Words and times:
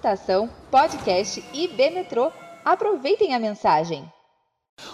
Estação, 0.00 0.48
podcast 0.70 1.44
e 1.52 1.68
B 1.68 1.90
Metrô. 1.90 2.32
Aproveitem 2.64 3.34
a 3.34 3.38
mensagem. 3.38 4.10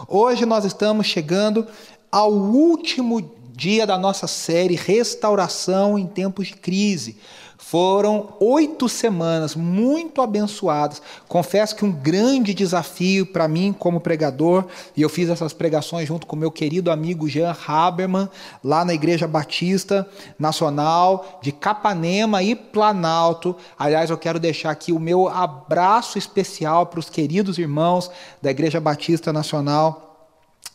Hoje 0.08 0.44
nós 0.44 0.64
estamos 0.64 1.06
chegando 1.06 1.64
ao 2.11 2.32
último 2.32 3.21
dia 3.56 3.87
da 3.87 3.96
nossa 3.96 4.27
série 4.27 4.77
Restauração 4.77 5.98
em 5.98 6.06
Tempos 6.06 6.48
de 6.48 6.56
Crise. 6.56 7.16
Foram 7.56 8.34
oito 8.38 8.86
semanas 8.86 9.56
muito 9.56 10.20
abençoadas. 10.20 11.00
Confesso 11.27 11.74
que 11.74 11.87
um 11.87 11.91
grande 11.91 12.52
desafio 12.52 13.24
para 13.24 13.48
mim 13.48 13.74
como 13.77 13.98
pregador, 13.98 14.66
e 14.95 15.00
eu 15.00 15.09
fiz 15.09 15.30
essas 15.30 15.55
pregações 15.55 16.06
junto 16.06 16.27
com 16.27 16.37
meu 16.37 16.50
querido 16.50 16.91
amigo 16.91 17.27
Jean 17.27 17.56
Haberman, 17.66 18.29
lá 18.62 18.84
na 18.84 18.92
Igreja 18.92 19.27
Batista 19.27 20.07
Nacional 20.38 21.41
de 21.43 21.50
Capanema 21.50 22.43
e 22.43 22.54
Planalto. 22.54 23.57
Aliás, 23.79 24.11
eu 24.11 24.18
quero 24.18 24.38
deixar 24.38 24.70
aqui 24.70 24.93
o 24.93 25.00
meu 25.00 25.27
abraço 25.27 26.18
especial 26.18 26.84
para 26.84 27.01
os 27.01 27.09
queridos 27.09 27.57
irmãos 27.57 28.10
da 28.43 28.51
Igreja 28.51 28.79
Batista 28.79 29.32
Nacional 29.32 30.05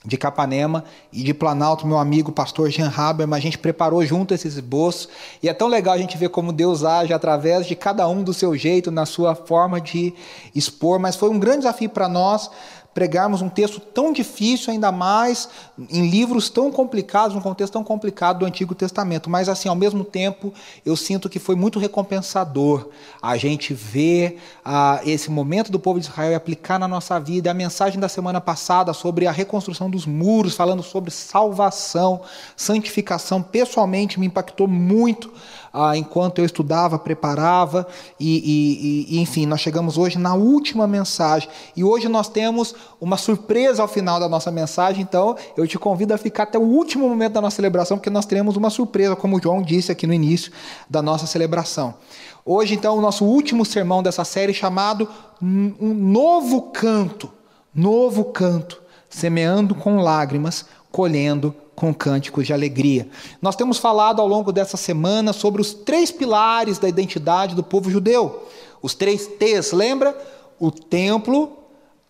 de 0.03 0.17
Capanema 0.17 0.83
e 1.13 1.23
de 1.23 1.33
Planalto, 1.33 1.85
meu 1.85 1.99
amigo 1.99 2.31
pastor 2.31 2.71
Jean 2.71 2.91
Haberman, 2.95 3.37
a 3.37 3.41
gente 3.41 3.57
preparou 3.57 4.03
junto 4.03 4.33
esses 4.33 4.55
esboços 4.55 5.07
e 5.43 5.47
é 5.47 5.53
tão 5.53 5.67
legal 5.67 5.93
a 5.93 5.97
gente 5.97 6.17
ver 6.17 6.29
como 6.29 6.51
Deus 6.51 6.83
age 6.83 7.13
através 7.13 7.67
de 7.67 7.75
cada 7.75 8.07
um 8.07 8.23
do 8.23 8.33
seu 8.33 8.57
jeito, 8.57 8.89
na 8.89 9.05
sua 9.05 9.35
forma 9.35 9.79
de 9.79 10.13
expor, 10.55 10.99
mas 10.99 11.15
foi 11.15 11.29
um 11.29 11.37
grande 11.37 11.59
desafio 11.59 11.89
para 11.89 12.09
nós 12.09 12.49
pregarmos 12.93 13.41
um 13.41 13.49
texto 13.49 13.79
tão 13.79 14.11
difícil, 14.11 14.71
ainda 14.71 14.91
mais 14.91 15.47
em 15.89 16.09
livros 16.09 16.49
tão 16.49 16.71
complicados, 16.71 17.35
num 17.35 17.41
contexto 17.41 17.73
tão 17.73 17.83
complicado 17.83 18.39
do 18.39 18.45
Antigo 18.45 18.75
Testamento. 18.75 19.29
Mas, 19.29 19.47
assim, 19.47 19.69
ao 19.69 19.75
mesmo 19.75 20.03
tempo, 20.03 20.53
eu 20.85 20.95
sinto 20.95 21.29
que 21.29 21.39
foi 21.39 21.55
muito 21.55 21.79
recompensador 21.79 22.89
a 23.21 23.37
gente 23.37 23.73
ver 23.73 24.39
ah, 24.63 24.99
esse 25.05 25.31
momento 25.31 25.71
do 25.71 25.79
povo 25.79 25.99
de 25.99 26.07
Israel 26.07 26.31
e 26.31 26.35
aplicar 26.35 26.77
na 26.77 26.87
nossa 26.87 27.19
vida. 27.19 27.49
A 27.49 27.53
mensagem 27.53 27.99
da 27.99 28.09
semana 28.09 28.41
passada 28.41 28.93
sobre 28.93 29.25
a 29.25 29.31
reconstrução 29.31 29.89
dos 29.89 30.05
muros, 30.05 30.55
falando 30.55 30.83
sobre 30.83 31.11
salvação, 31.11 32.21
santificação, 32.55 33.41
pessoalmente 33.41 34.19
me 34.19 34.25
impactou 34.25 34.67
muito 34.67 35.31
ah, 35.73 35.95
enquanto 35.95 36.39
eu 36.39 36.45
estudava, 36.45 36.99
preparava, 36.99 37.87
e, 38.19 39.07
e, 39.09 39.15
e, 39.15 39.21
enfim, 39.21 39.45
nós 39.45 39.61
chegamos 39.61 39.97
hoje 39.97 40.17
na 40.17 40.33
última 40.33 40.85
mensagem. 40.87 41.49
E 41.75 41.83
hoje 41.83 42.07
nós 42.07 42.27
temos 42.27 42.75
uma 42.99 43.17
surpresa 43.17 43.81
ao 43.81 43.87
final 43.87 44.19
da 44.19 44.27
nossa 44.27 44.51
mensagem, 44.51 45.01
então 45.01 45.35
eu 45.55 45.67
te 45.67 45.79
convido 45.79 46.13
a 46.13 46.17
ficar 46.17 46.43
até 46.43 46.57
o 46.57 46.63
último 46.63 47.07
momento 47.07 47.33
da 47.33 47.41
nossa 47.41 47.55
celebração, 47.55 47.97
porque 47.97 48.09
nós 48.09 48.25
teremos 48.25 48.57
uma 48.57 48.69
surpresa, 48.69 49.15
como 49.15 49.37
o 49.37 49.41
João 49.41 49.61
disse 49.61 49.91
aqui 49.91 50.05
no 50.05 50.13
início 50.13 50.51
da 50.89 51.01
nossa 51.01 51.25
celebração. 51.25 51.95
Hoje, 52.43 52.73
então, 52.73 52.97
o 52.97 53.01
nosso 53.01 53.23
último 53.23 53.63
sermão 53.63 54.01
dessa 54.01 54.23
série 54.23 54.53
chamado 54.53 55.07
Um 55.41 55.93
Novo 55.93 56.63
Canto. 56.71 57.31
Novo 57.73 58.25
Canto. 58.25 58.81
Semeando 59.09 59.75
com 59.75 60.01
lágrimas, 60.01 60.65
colhendo 60.91 61.53
com 61.81 61.91
cânticos 61.91 62.45
de 62.45 62.53
alegria. 62.53 63.07
Nós 63.41 63.55
temos 63.55 63.79
falado 63.79 64.21
ao 64.21 64.27
longo 64.27 64.51
dessa 64.51 64.77
semana 64.77 65.33
sobre 65.33 65.59
os 65.63 65.73
três 65.73 66.11
pilares 66.11 66.77
da 66.77 66.87
identidade 66.87 67.55
do 67.55 67.63
povo 67.63 67.89
judeu. 67.89 68.47
Os 68.83 68.93
três 68.93 69.25
T's, 69.25 69.71
lembra? 69.71 70.15
O 70.59 70.69
templo, 70.69 71.57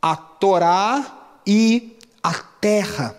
a 0.02 0.14
Torá 0.14 1.38
e 1.48 1.98
a 2.22 2.34
terra. 2.34 3.16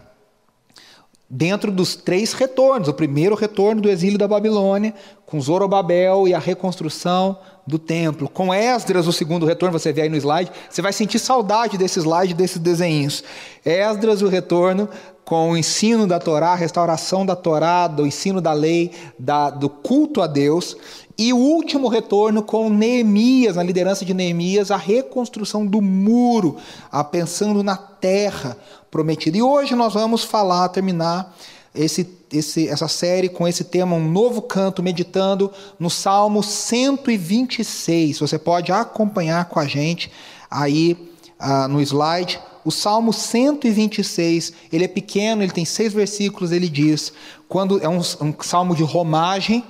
Dentro 1.26 1.72
dos 1.72 1.96
três 1.96 2.34
retornos, 2.34 2.88
o 2.88 2.92
primeiro 2.92 3.34
retorno 3.34 3.80
do 3.80 3.88
exílio 3.88 4.18
da 4.18 4.28
Babilônia, 4.28 4.94
com 5.24 5.40
Zorobabel 5.40 6.28
e 6.28 6.34
a 6.34 6.38
reconstrução 6.38 7.38
do 7.66 7.78
templo. 7.78 8.28
Com 8.28 8.52
Esdras, 8.52 9.06
o 9.06 9.12
segundo 9.14 9.46
retorno, 9.46 9.78
você 9.78 9.90
vê 9.90 10.02
aí 10.02 10.08
no 10.10 10.16
slide, 10.16 10.52
você 10.68 10.82
vai 10.82 10.92
sentir 10.92 11.18
saudade 11.18 11.78
desse 11.78 11.98
slide, 12.00 12.34
desses 12.34 12.58
desenhos. 12.58 13.24
Esdras, 13.64 14.20
o 14.20 14.28
retorno, 14.28 14.88
com 15.24 15.52
o 15.52 15.56
ensino 15.56 16.06
da 16.06 16.18
Torá, 16.18 16.52
a 16.52 16.56
restauração 16.56 17.24
da 17.24 17.36
Torá, 17.36 17.86
do 17.86 18.06
ensino 18.06 18.40
da 18.40 18.52
lei, 18.52 18.90
da, 19.18 19.50
do 19.50 19.68
culto 19.68 20.20
a 20.20 20.26
Deus. 20.26 20.76
E 21.16 21.32
o 21.32 21.36
último 21.36 21.88
retorno 21.88 22.42
com 22.42 22.68
Neemias, 22.68 23.56
na 23.56 23.62
liderança 23.62 24.04
de 24.04 24.14
Neemias, 24.14 24.70
a 24.70 24.76
reconstrução 24.76 25.66
do 25.66 25.80
muro, 25.80 26.56
a 26.90 27.04
pensando 27.04 27.62
na 27.62 27.76
terra 27.76 28.56
prometida. 28.90 29.36
E 29.36 29.42
hoje 29.42 29.74
nós 29.74 29.94
vamos 29.94 30.24
falar, 30.24 30.68
terminar 30.70 31.34
esse, 31.74 32.08
esse, 32.32 32.68
essa 32.68 32.88
série 32.88 33.28
com 33.28 33.46
esse 33.46 33.64
tema, 33.64 33.94
um 33.94 34.10
novo 34.10 34.42
canto, 34.42 34.82
meditando 34.82 35.50
no 35.78 35.88
Salmo 35.88 36.42
126. 36.42 38.18
Você 38.18 38.38
pode 38.38 38.72
acompanhar 38.72 39.44
com 39.46 39.60
a 39.60 39.66
gente 39.66 40.10
aí 40.50 40.96
uh, 41.40 41.68
no 41.68 41.80
slide 41.80 42.40
o 42.64 42.70
Salmo 42.70 43.12
126, 43.12 44.52
ele 44.72 44.84
é 44.84 44.88
pequeno, 44.88 45.42
ele 45.42 45.52
tem 45.52 45.64
seis 45.64 45.92
versículos, 45.92 46.52
ele 46.52 46.68
diz, 46.68 47.12
quando 47.48 47.82
é 47.82 47.88
um, 47.88 47.98
um 47.98 48.34
salmo 48.40 48.76
de 48.76 48.82
romagem, 48.82 49.64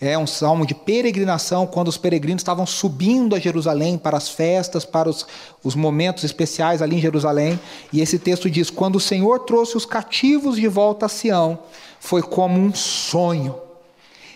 é 0.00 0.18
um 0.18 0.26
salmo 0.26 0.66
de 0.66 0.74
peregrinação, 0.74 1.64
quando 1.64 1.86
os 1.86 1.96
peregrinos 1.96 2.40
estavam 2.40 2.66
subindo 2.66 3.36
a 3.36 3.38
Jerusalém 3.38 3.96
para 3.96 4.16
as 4.16 4.28
festas, 4.28 4.84
para 4.84 5.08
os, 5.08 5.24
os 5.62 5.76
momentos 5.76 6.24
especiais 6.24 6.82
ali 6.82 6.96
em 6.96 7.00
Jerusalém. 7.00 7.58
E 7.92 8.00
esse 8.00 8.18
texto 8.18 8.50
diz: 8.50 8.68
Quando 8.68 8.96
o 8.96 9.00
Senhor 9.00 9.38
trouxe 9.40 9.76
os 9.76 9.86
cativos 9.86 10.56
de 10.56 10.66
volta 10.66 11.06
a 11.06 11.08
Sião, 11.08 11.56
foi 12.00 12.20
como 12.20 12.58
um 12.58 12.74
sonho. 12.74 13.54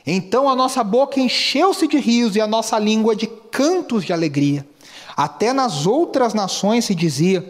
Então 0.06 0.48
a 0.48 0.54
nossa 0.54 0.84
boca 0.84 1.18
encheu-se 1.18 1.88
de 1.88 1.98
rios 1.98 2.36
e 2.36 2.40
a 2.40 2.46
nossa 2.46 2.78
língua 2.78 3.16
de 3.16 3.26
cantos 3.26 4.04
de 4.04 4.12
alegria. 4.12 4.64
Até 5.16 5.52
nas 5.52 5.84
outras 5.84 6.32
nações 6.32 6.84
se 6.84 6.94
dizia: 6.94 7.44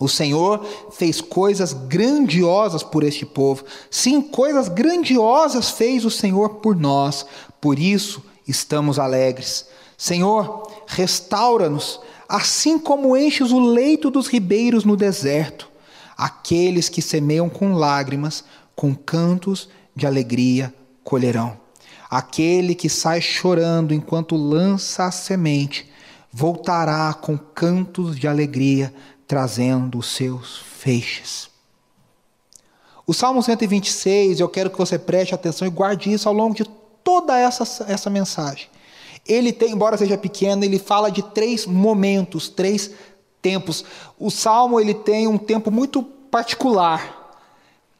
o 0.00 0.08
Senhor 0.08 0.66
fez 0.90 1.20
coisas 1.20 1.72
grandiosas 1.72 2.82
por 2.82 3.04
este 3.04 3.24
povo. 3.24 3.64
Sim, 3.90 4.20
coisas 4.20 4.68
grandiosas 4.68 5.70
fez 5.70 6.04
o 6.04 6.10
Senhor 6.10 6.56
por 6.56 6.74
nós. 6.74 7.24
Por 7.60 7.78
isso 7.78 8.22
estamos 8.46 8.98
alegres. 8.98 9.66
Senhor, 9.96 10.68
restaura-nos, 10.86 12.00
assim 12.28 12.78
como 12.78 13.16
enches 13.16 13.52
o 13.52 13.60
leito 13.60 14.10
dos 14.10 14.26
ribeiros 14.26 14.84
no 14.84 14.96
deserto. 14.96 15.70
Aqueles 16.16 16.88
que 16.88 17.00
semeiam 17.00 17.48
com 17.48 17.74
lágrimas, 17.74 18.44
com 18.74 18.94
cantos 18.94 19.68
de 19.94 20.06
alegria 20.06 20.74
colherão. 21.04 21.56
Aquele 22.10 22.74
que 22.74 22.88
sai 22.88 23.20
chorando 23.20 23.94
enquanto 23.94 24.36
lança 24.36 25.04
a 25.04 25.10
semente, 25.10 25.88
voltará 26.32 27.14
com 27.14 27.38
cantos 27.38 28.18
de 28.18 28.26
alegria 28.26 28.92
trazendo 29.26 29.98
os 29.98 30.06
seus 30.06 30.58
feixes. 30.58 31.50
O 33.06 33.12
Salmo 33.12 33.42
126, 33.42 34.40
eu 34.40 34.48
quero 34.48 34.70
que 34.70 34.78
você 34.78 34.98
preste 34.98 35.34
atenção 35.34 35.66
e 35.68 35.70
guarde 35.70 36.12
isso 36.12 36.28
ao 36.28 36.34
longo 36.34 36.54
de 36.54 36.64
toda 37.02 37.38
essa, 37.38 37.84
essa 37.86 38.08
mensagem. 38.08 38.68
Ele 39.26 39.52
tem, 39.52 39.72
embora 39.72 39.96
seja 39.96 40.16
pequeno, 40.16 40.64
ele 40.64 40.78
fala 40.78 41.10
de 41.10 41.22
três 41.22 41.66
momentos, 41.66 42.48
três 42.48 42.90
tempos. 43.40 43.84
O 44.18 44.30
Salmo 44.30 44.80
ele 44.80 44.94
tem 44.94 45.26
um 45.26 45.38
tempo 45.38 45.70
muito 45.70 46.02
particular. 46.02 47.23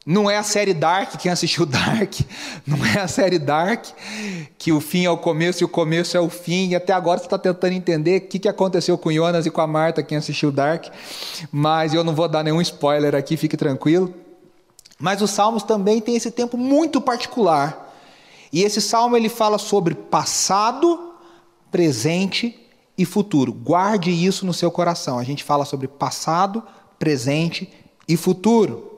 Não 0.06 0.30
é 0.30 0.36
a 0.36 0.42
série 0.42 0.74
Dark, 0.74 1.16
quem 1.16 1.32
assistiu 1.32 1.64
Dark, 1.66 2.12
não 2.66 2.84
é 2.84 3.00
a 3.00 3.08
série 3.08 3.38
Dark, 3.38 3.86
que 4.58 4.70
o 4.70 4.80
fim 4.80 5.06
é 5.06 5.10
o 5.10 5.16
começo 5.16 5.62
e 5.62 5.64
o 5.64 5.68
começo 5.68 6.14
é 6.14 6.20
o 6.20 6.28
fim, 6.28 6.68
e 6.68 6.74
até 6.74 6.92
agora 6.92 7.18
você 7.18 7.24
está 7.24 7.38
tentando 7.38 7.72
entender 7.72 8.18
o 8.18 8.28
que, 8.28 8.38
que 8.38 8.48
aconteceu 8.48 8.98
com 8.98 9.10
Jonas 9.10 9.46
e 9.46 9.50
com 9.50 9.62
a 9.62 9.66
Marta, 9.66 10.02
quem 10.02 10.18
assistiu 10.18 10.52
Dark, 10.52 10.88
mas 11.50 11.94
eu 11.94 12.04
não 12.04 12.14
vou 12.14 12.28
dar 12.28 12.44
nenhum 12.44 12.60
spoiler 12.60 13.14
aqui, 13.14 13.36
fique 13.36 13.56
tranquilo. 13.56 14.12
Mas 14.98 15.22
os 15.22 15.30
Salmos 15.30 15.62
também 15.62 16.00
têm 16.00 16.16
esse 16.16 16.30
tempo 16.30 16.58
muito 16.58 17.00
particular, 17.00 17.94
e 18.52 18.62
esse 18.62 18.82
Salmo 18.82 19.16
ele 19.16 19.30
fala 19.30 19.56
sobre 19.56 19.94
passado, 19.94 21.14
presente 21.70 22.60
e 22.96 23.06
futuro. 23.06 23.54
Guarde 23.54 24.10
isso 24.10 24.44
no 24.44 24.52
seu 24.52 24.70
coração, 24.70 25.18
a 25.18 25.24
gente 25.24 25.42
fala 25.42 25.64
sobre 25.64 25.88
passado, 25.88 26.62
presente 26.98 27.72
e 28.06 28.18
futuro. 28.18 28.93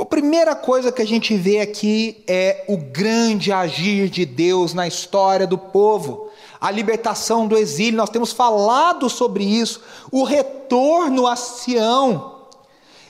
A 0.00 0.04
primeira 0.04 0.54
coisa 0.54 0.92
que 0.92 1.02
a 1.02 1.06
gente 1.06 1.36
vê 1.36 1.60
aqui 1.60 2.22
é 2.28 2.64
o 2.68 2.76
grande 2.76 3.50
agir 3.50 4.08
de 4.08 4.24
Deus 4.24 4.72
na 4.72 4.86
história 4.86 5.44
do 5.44 5.58
povo, 5.58 6.30
a 6.60 6.70
libertação 6.70 7.48
do 7.48 7.56
exílio, 7.56 7.96
nós 7.96 8.10
temos 8.10 8.32
falado 8.32 9.10
sobre 9.10 9.42
isso, 9.42 9.82
o 10.12 10.22
retorno 10.22 11.26
a 11.26 11.34
Sião. 11.34 12.46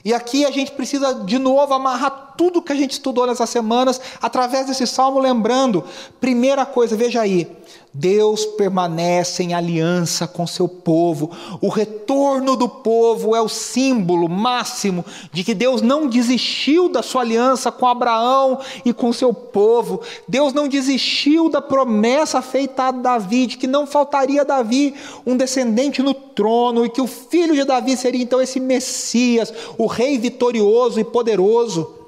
E 0.03 0.13
aqui 0.13 0.45
a 0.45 0.51
gente 0.51 0.71
precisa 0.71 1.13
de 1.13 1.37
novo 1.37 1.73
amarrar 1.73 2.28
tudo 2.39 2.61
que 2.61 2.71
a 2.71 2.75
gente 2.75 2.91
estudou 2.91 3.27
nessas 3.27 3.49
semanas 3.49 3.99
através 4.21 4.65
desse 4.65 4.87
salmo, 4.87 5.19
lembrando, 5.19 5.83
primeira 6.21 6.65
coisa, 6.65 6.95
veja 6.95 7.19
aí, 7.19 7.45
Deus 7.93 8.45
permanece 8.45 9.43
em 9.43 9.53
aliança 9.53 10.25
com 10.25 10.47
seu 10.47 10.65
povo. 10.65 11.31
O 11.59 11.67
retorno 11.67 12.55
do 12.55 12.69
povo 12.69 13.35
é 13.35 13.41
o 13.41 13.49
símbolo 13.49 14.29
máximo 14.29 15.03
de 15.33 15.43
que 15.43 15.53
Deus 15.53 15.81
não 15.81 16.07
desistiu 16.07 16.87
da 16.87 17.03
sua 17.03 17.23
aliança 17.23 17.73
com 17.73 17.85
Abraão 17.85 18.59
e 18.85 18.93
com 18.93 19.11
seu 19.11 19.33
povo. 19.33 19.99
Deus 20.25 20.53
não 20.53 20.69
desistiu 20.69 21.49
da 21.49 21.61
promessa 21.61 22.41
feita 22.41 22.83
a 22.83 22.91
Davi 22.91 23.47
de 23.47 23.57
que 23.57 23.67
não 23.67 23.85
faltaria 23.85 24.45
Davi 24.45 24.95
um 25.25 25.35
descendente 25.35 26.01
no 26.01 26.13
trono 26.13 26.85
e 26.85 26.89
que 26.89 27.01
o 27.01 27.07
filho 27.07 27.53
de 27.53 27.65
Davi 27.65 27.97
seria 27.97 28.23
então 28.23 28.41
esse 28.41 28.61
Messias, 28.61 29.53
o 29.77 29.87
rei 29.87 30.17
vitorioso 30.17 31.01
e 31.01 31.03
poderoso. 31.03 31.98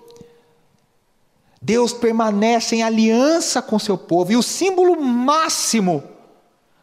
Deus 1.62 1.94
permanece 1.94 2.78
em 2.78 2.84
aliança 2.84 3.62
com 3.62 3.78
seu 3.78 3.98
povo, 3.98 4.31
e 4.31 4.36
o 4.36 4.42
símbolo 4.42 5.00
máximo, 5.00 6.04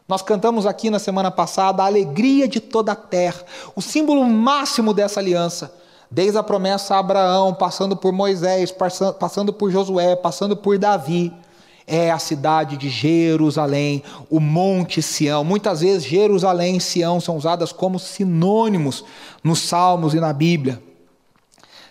nós 0.07 0.21
cantamos 0.21 0.65
aqui 0.65 0.89
na 0.89 0.99
semana 0.99 1.29
passada, 1.29 1.83
a 1.83 1.85
alegria 1.85 2.47
de 2.47 2.61
toda 2.61 2.93
a 2.93 2.95
terra, 2.95 3.43
o 3.75 3.81
símbolo 3.81 4.23
máximo 4.23 4.93
dessa 4.93 5.19
aliança, 5.19 5.75
desde 6.09 6.37
a 6.37 6.43
promessa 6.43 6.95
a 6.95 6.99
Abraão, 6.99 7.53
passando 7.53 7.95
por 7.97 8.13
Moisés, 8.13 8.73
passando 9.19 9.51
por 9.51 9.69
Josué, 9.69 10.15
passando 10.15 10.55
por 10.55 10.77
Davi, 10.77 11.33
é 11.85 12.11
a 12.11 12.19
cidade 12.19 12.77
de 12.77 12.87
Jerusalém, 12.87 14.03
o 14.29 14.39
Monte 14.39 15.01
Sião. 15.01 15.43
Muitas 15.43 15.81
vezes 15.81 16.03
Jerusalém 16.03 16.77
e 16.77 16.81
Sião 16.81 17.19
são 17.19 17.35
usadas 17.35 17.71
como 17.71 17.99
sinônimos 17.99 19.03
nos 19.43 19.59
Salmos 19.59 20.13
e 20.13 20.19
na 20.19 20.31
Bíblia. 20.31 20.88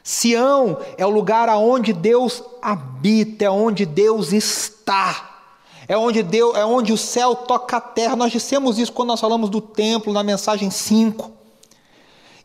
Sião 0.08 0.78
é 0.96 1.04
o 1.04 1.10
lugar 1.10 1.50
aonde 1.50 1.92
Deus 1.92 2.42
habita, 2.62 3.44
é 3.44 3.50
onde 3.50 3.84
Deus 3.84 4.32
está. 4.32 5.42
É 5.86 5.98
onde 5.98 6.22
Deus, 6.22 6.56
é 6.56 6.64
onde 6.64 6.94
o 6.94 6.96
céu 6.96 7.36
toca 7.36 7.76
a 7.76 7.80
terra. 7.80 8.16
Nós 8.16 8.32
dissemos 8.32 8.78
isso 8.78 8.90
quando 8.90 9.08
nós 9.08 9.20
falamos 9.20 9.50
do 9.50 9.60
templo 9.60 10.10
na 10.10 10.22
mensagem 10.22 10.70
5. 10.70 11.30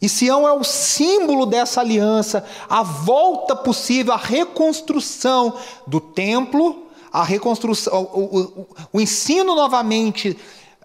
E 0.02 0.10
Sião 0.10 0.46
é 0.46 0.52
o 0.52 0.62
símbolo 0.62 1.46
dessa 1.46 1.80
aliança, 1.80 2.46
a 2.68 2.84
volta 2.84 3.56
possível, 3.56 4.12
a 4.12 4.18
reconstrução 4.18 5.54
do 5.88 6.02
templo, 6.02 6.88
a 7.14 7.24
reconstrução, 7.24 8.10
o, 8.14 8.40
o, 8.40 8.68
o 8.92 9.00
ensino 9.00 9.56
novamente 9.56 10.38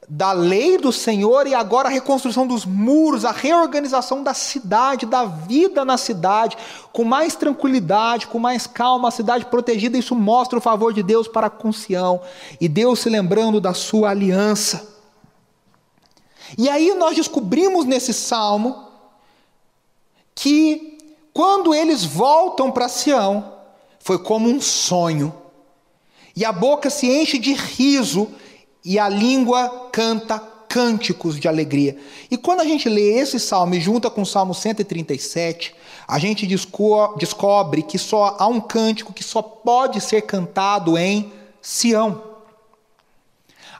da 0.08 0.32
lei 0.32 0.78
do 0.78 0.90
Senhor 0.90 1.46
e 1.46 1.54
agora 1.54 1.88
a 1.88 1.92
reconstrução 1.92 2.46
dos 2.46 2.64
muros, 2.64 3.26
a 3.26 3.30
reorganização 3.30 4.22
da 4.22 4.32
cidade, 4.32 5.04
da 5.04 5.26
vida 5.26 5.84
na 5.84 5.98
cidade, 5.98 6.56
com 6.92 7.04
mais 7.04 7.34
tranquilidade, 7.36 8.26
com 8.26 8.38
mais 8.38 8.66
calma, 8.66 9.08
a 9.08 9.12
cidade 9.12 9.44
protegida, 9.44 9.98
isso 9.98 10.14
mostra 10.14 10.58
o 10.58 10.62
favor 10.62 10.94
de 10.94 11.02
Deus 11.02 11.28
para 11.28 11.50
com 11.50 11.70
Sião 11.72 12.22
e 12.58 12.68
Deus 12.68 13.00
se 13.00 13.10
lembrando 13.10 13.60
da 13.60 13.74
sua 13.74 14.10
aliança. 14.10 14.96
E 16.56 16.70
aí 16.70 16.94
nós 16.94 17.14
descobrimos 17.14 17.84
nesse 17.84 18.14
salmo 18.14 18.88
que 20.34 20.96
quando 21.34 21.74
eles 21.74 22.02
voltam 22.02 22.70
para 22.70 22.88
Sião, 22.88 23.52
foi 24.00 24.18
como 24.18 24.48
um 24.48 24.58
sonho. 24.58 25.34
E 26.34 26.44
a 26.44 26.52
boca 26.52 26.88
se 26.88 27.06
enche 27.06 27.36
de 27.36 27.52
riso 27.52 28.28
e 28.88 28.98
a 28.98 29.06
língua 29.06 29.90
canta 29.92 30.38
cânticos 30.66 31.38
de 31.38 31.46
alegria. 31.46 31.98
E 32.30 32.38
quando 32.38 32.60
a 32.60 32.64
gente 32.64 32.88
lê 32.88 33.18
esse 33.18 33.38
salmo 33.38 33.74
e 33.74 33.80
junta 33.80 34.08
com 34.08 34.22
o 34.22 34.26
salmo 34.26 34.54
137, 34.54 35.74
a 36.06 36.18
gente 36.18 36.46
descobre 36.46 37.82
que 37.82 37.98
só 37.98 38.34
há 38.38 38.46
um 38.46 38.58
cântico 38.58 39.12
que 39.12 39.22
só 39.22 39.42
pode 39.42 40.00
ser 40.00 40.22
cantado 40.22 40.96
em 40.96 41.30
Sião. 41.60 42.22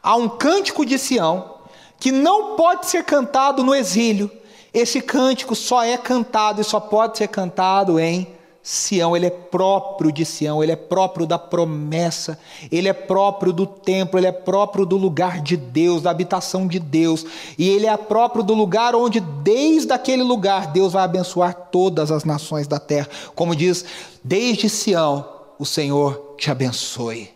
Há 0.03 0.15
um 0.15 0.29
cântico 0.29 0.85
de 0.85 0.99
Sião 0.99 1.55
que 1.99 2.13
não 2.13 2.55
pode 2.55 2.85
ser 2.85 3.03
cantado 3.03 3.65
no 3.65 3.75
exílio. 3.75 4.31
Esse 4.75 5.01
cântico 5.01 5.55
só 5.55 5.83
é 5.83 5.97
cantado 5.97 6.61
e 6.61 6.65
só 6.65 6.79
pode 6.79 7.17
ser 7.17 7.29
cantado 7.29 7.99
em 7.99 8.29
Sião, 8.63 9.17
ele 9.17 9.27
é 9.27 9.31
próprio 9.31 10.13
de 10.13 10.25
Sião, 10.25 10.63
ele 10.63 10.73
é 10.73 10.77
próprio 10.77 11.27
da 11.27 11.39
promessa, 11.39 12.39
ele 12.71 12.89
é 12.89 12.93
próprio 12.93 13.53
do 13.53 13.67
templo, 13.67 14.19
ele 14.19 14.27
é 14.27 14.33
próprio 14.33 14.85
do 14.85 14.97
lugar 14.97 15.41
de 15.41 15.57
Deus, 15.57 16.03
da 16.03 16.11
habitação 16.11 16.67
de 16.67 16.79
Deus, 16.79 17.25
e 17.57 17.69
ele 17.69 17.87
é 17.87 17.97
próprio 17.97 18.43
do 18.43 18.53
lugar 18.53 18.95
onde, 18.95 19.21
desde 19.21 19.93
aquele 19.93 20.23
lugar, 20.23 20.67
Deus 20.67 20.93
vai 20.93 21.05
abençoar 21.05 21.55
todas 21.73 22.11
as 22.11 22.25
nações 22.25 22.67
da 22.67 22.79
terra. 22.79 23.09
Como 23.35 23.57
diz, 23.57 23.85
desde 24.23 24.69
Sião, 24.69 25.27
o 25.59 25.65
Senhor 25.65 26.35
te 26.37 26.51
abençoe. 26.51 27.31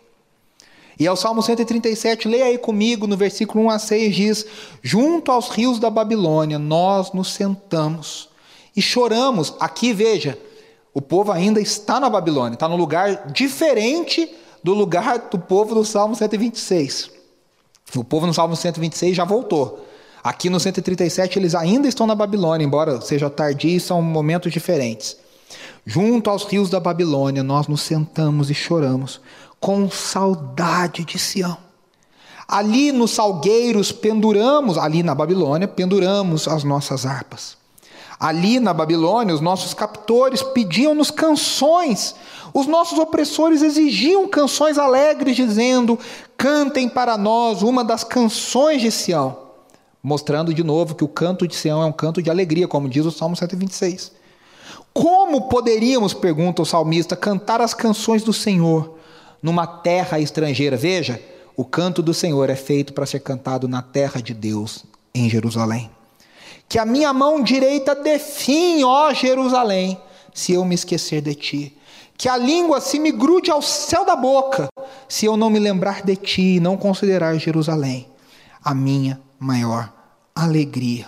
E 0.99 1.07
ao 1.07 1.15
Salmo 1.15 1.41
137, 1.41 2.27
leia 2.27 2.45
aí 2.45 2.59
comigo, 2.59 3.07
no 3.07 3.17
versículo 3.17 3.63
1 3.65 3.69
a 3.71 3.79
6, 3.79 4.15
diz: 4.15 4.45
Junto 4.83 5.31
aos 5.31 5.49
rios 5.49 5.79
da 5.79 5.89
Babilônia, 5.89 6.59
nós 6.59 7.11
nos 7.11 7.33
sentamos 7.33 8.29
e 8.75 8.81
choramos. 8.81 9.55
Aqui, 9.59 9.91
veja 9.91 10.37
o 10.93 11.01
povo 11.01 11.31
ainda 11.31 11.59
está 11.59 11.99
na 11.99 12.09
Babilônia, 12.09 12.53
está 12.53 12.69
num 12.69 12.75
lugar 12.75 13.31
diferente 13.31 14.29
do 14.63 14.73
lugar 14.73 15.27
do 15.29 15.39
povo 15.39 15.73
do 15.73 15.83
Salmo 15.83 16.15
126. 16.15 17.09
O 17.95 18.03
povo 18.03 18.27
no 18.27 18.33
Salmo 18.33 18.55
126 18.55 19.15
já 19.15 19.25
voltou. 19.25 19.85
Aqui 20.23 20.49
no 20.49 20.59
137 20.59 21.37
eles 21.37 21.53
ainda 21.53 21.87
estão 21.87 22.07
na 22.07 22.15
Babilônia, 22.15 22.63
embora 22.63 23.01
seja 23.01 23.29
tardio, 23.29 23.79
são 23.81 24.01
momentos 24.01 24.53
diferentes. 24.53 25.17
Junto 25.85 26.29
aos 26.29 26.45
rios 26.45 26.69
da 26.69 26.79
Babilônia, 26.79 27.43
nós 27.43 27.67
nos 27.67 27.81
sentamos 27.81 28.49
e 28.49 28.53
choramos, 28.53 29.19
com 29.59 29.89
saudade 29.89 31.03
de 31.03 31.19
Sião. 31.19 31.57
Ali 32.47 32.91
nos 32.91 33.11
salgueiros 33.11 33.91
penduramos, 33.91 34.77
ali 34.77 35.03
na 35.03 35.13
Babilônia, 35.13 35.67
penduramos 35.67 36.47
as 36.47 36.63
nossas 36.63 37.05
harpas. 37.05 37.57
Ali 38.19 38.59
na 38.59 38.73
Babilônia, 38.73 39.33
os 39.33 39.41
nossos 39.41 39.73
captores 39.73 40.41
pediam-nos 40.41 41.11
canções, 41.11 42.15
os 42.53 42.67
nossos 42.67 42.99
opressores 42.99 43.61
exigiam 43.61 44.27
canções 44.27 44.77
alegres, 44.77 45.35
dizendo: 45.35 45.97
Cantem 46.37 46.87
para 46.87 47.17
nós 47.17 47.61
uma 47.61 47.83
das 47.83 48.03
canções 48.03 48.81
de 48.81 48.91
Sião. 48.91 49.37
Mostrando 50.01 50.53
de 50.53 50.63
novo 50.63 50.95
que 50.95 51.03
o 51.03 51.07
canto 51.07 51.47
de 51.47 51.55
Sião 51.55 51.81
é 51.81 51.85
um 51.85 51.91
canto 51.91 52.21
de 52.21 52.29
alegria, 52.29 52.67
como 52.67 52.89
diz 52.89 53.05
o 53.05 53.11
Salmo 53.11 53.35
126. 53.35 54.11
Como 54.93 55.47
poderíamos, 55.49 56.13
pergunta 56.13 56.61
o 56.61 56.65
salmista, 56.65 57.15
cantar 57.15 57.61
as 57.61 57.73
canções 57.73 58.21
do 58.21 58.33
Senhor 58.33 58.97
numa 59.41 59.65
terra 59.65 60.19
estrangeira? 60.19 60.77
Veja, 60.77 61.19
o 61.55 61.63
canto 61.63 62.01
do 62.01 62.13
Senhor 62.13 62.49
é 62.49 62.55
feito 62.55 62.93
para 62.93 63.05
ser 63.05 63.21
cantado 63.21 63.67
na 63.67 63.81
terra 63.81 64.21
de 64.21 64.33
Deus, 64.33 64.85
em 65.15 65.29
Jerusalém. 65.29 65.89
Que 66.73 66.79
a 66.79 66.87
minha 66.87 67.13
mão 67.13 67.43
direita 67.43 67.93
definhe, 67.93 68.83
ó 68.83 69.13
Jerusalém, 69.13 69.95
se 70.33 70.53
eu 70.53 70.65
me 70.65 70.73
esquecer 70.73 71.21
de 71.21 71.35
ti. 71.35 71.77
Que 72.17 72.27
a 72.27 72.35
língua 72.35 72.81
se 72.81 72.97
me 72.97 73.11
grude 73.11 73.51
ao 73.51 73.61
céu 73.61 74.03
da 74.03 74.15
boca, 74.15 74.69
se 75.07 75.27
eu 75.27 75.37
não 75.37 75.51
me 75.51 75.59
lembrar 75.59 76.01
de 76.01 76.15
ti 76.15 76.55
e 76.55 76.59
não 76.59 76.75
considerar 76.75 77.37
Jerusalém 77.37 78.07
a 78.63 78.73
minha 78.73 79.21
maior 79.37 79.93
alegria. 80.33 81.07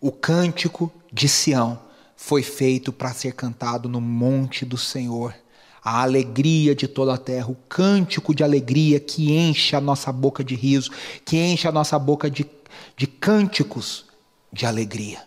O 0.00 0.12
cântico 0.12 0.92
de 1.12 1.28
Sião 1.28 1.76
foi 2.14 2.44
feito 2.44 2.92
para 2.92 3.12
ser 3.12 3.32
cantado 3.32 3.88
no 3.88 4.00
monte 4.00 4.64
do 4.64 4.78
Senhor. 4.78 5.34
A 5.84 6.00
alegria 6.00 6.76
de 6.76 6.86
toda 6.86 7.12
a 7.12 7.18
terra, 7.18 7.48
o 7.48 7.56
cântico 7.68 8.32
de 8.32 8.44
alegria 8.44 9.00
que 9.00 9.32
enche 9.32 9.74
a 9.74 9.80
nossa 9.80 10.12
boca 10.12 10.44
de 10.44 10.54
riso, 10.54 10.92
que 11.24 11.36
enche 11.36 11.66
a 11.66 11.72
nossa 11.72 11.98
boca 11.98 12.30
de 12.30 12.46
de 12.96 13.06
cânticos 13.06 14.11
de 14.52 14.66
alegria, 14.66 15.26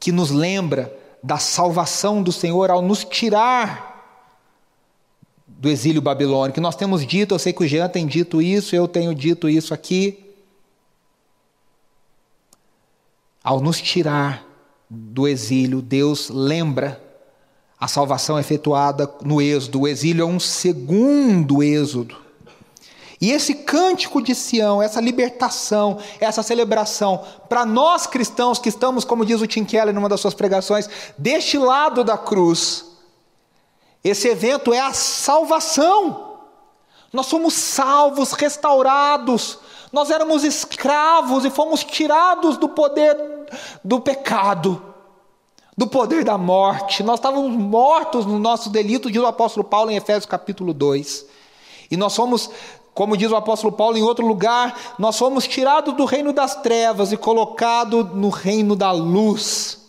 que 0.00 0.10
nos 0.10 0.30
lembra 0.30 0.92
da 1.22 1.38
salvação 1.38 2.22
do 2.22 2.32
Senhor 2.32 2.70
ao 2.70 2.82
nos 2.82 3.04
tirar 3.04 3.94
do 5.46 5.70
exílio 5.70 6.02
babilônico. 6.02 6.60
Nós 6.60 6.76
temos 6.76 7.06
dito, 7.06 7.34
eu 7.34 7.38
sei 7.38 7.52
que 7.52 7.62
o 7.62 7.66
Jean 7.66 7.88
tem 7.88 8.06
dito 8.06 8.42
isso, 8.42 8.76
eu 8.76 8.86
tenho 8.86 9.14
dito 9.14 9.48
isso 9.48 9.72
aqui. 9.72 10.34
Ao 13.42 13.60
nos 13.60 13.80
tirar 13.80 14.46
do 14.90 15.26
exílio, 15.26 15.80
Deus 15.80 16.28
lembra 16.28 17.02
a 17.78 17.88
salvação 17.88 18.38
efetuada 18.38 19.10
no 19.22 19.40
êxodo. 19.40 19.82
O 19.82 19.88
exílio 19.88 20.22
é 20.22 20.26
um 20.26 20.40
segundo 20.40 21.62
êxodo. 21.62 22.23
E 23.24 23.32
esse 23.32 23.54
cântico 23.54 24.20
de 24.20 24.34
Sião, 24.34 24.82
essa 24.82 25.00
libertação, 25.00 25.96
essa 26.20 26.42
celebração, 26.42 27.24
para 27.48 27.64
nós 27.64 28.06
cristãos 28.06 28.58
que 28.58 28.68
estamos, 28.68 29.02
como 29.02 29.24
diz 29.24 29.40
o 29.40 29.46
Tim 29.46 29.64
Keller 29.64 29.94
numa 29.94 30.10
das 30.10 30.20
suas 30.20 30.34
pregações, 30.34 30.90
deste 31.16 31.56
lado 31.56 32.04
da 32.04 32.18
cruz, 32.18 32.84
esse 34.04 34.28
evento 34.28 34.74
é 34.74 34.78
a 34.78 34.92
salvação. 34.92 36.34
Nós 37.14 37.24
somos 37.24 37.54
salvos, 37.54 38.32
restaurados. 38.32 39.58
Nós 39.90 40.10
éramos 40.10 40.44
escravos 40.44 41.46
e 41.46 41.50
fomos 41.50 41.82
tirados 41.82 42.58
do 42.58 42.68
poder 42.68 43.16
do 43.82 44.02
pecado. 44.02 44.82
do 45.74 45.86
poder 45.86 46.24
da 46.24 46.36
morte. 46.36 47.02
Nós 47.02 47.18
estávamos 47.18 47.56
mortos 47.56 48.26
no 48.26 48.38
nosso 48.38 48.68
delito, 48.68 49.10
diz 49.10 49.22
o 49.22 49.26
apóstolo 49.26 49.64
Paulo 49.64 49.90
em 49.90 49.96
Efésios 49.96 50.26
capítulo 50.26 50.74
2. 50.74 51.24
E 51.90 51.96
nós 51.96 52.14
fomos, 52.14 52.50
como 52.94 53.16
diz 53.16 53.30
o 53.30 53.36
apóstolo 53.36 53.72
Paulo 53.72 53.98
em 53.98 54.02
outro 54.02 54.24
lugar, 54.24 54.94
nós 54.98 55.18
fomos 55.18 55.48
tirados 55.48 55.94
do 55.94 56.04
reino 56.04 56.32
das 56.32 56.54
trevas 56.62 57.10
e 57.10 57.16
colocados 57.16 58.14
no 58.14 58.28
reino 58.28 58.76
da 58.76 58.92
luz. 58.92 59.82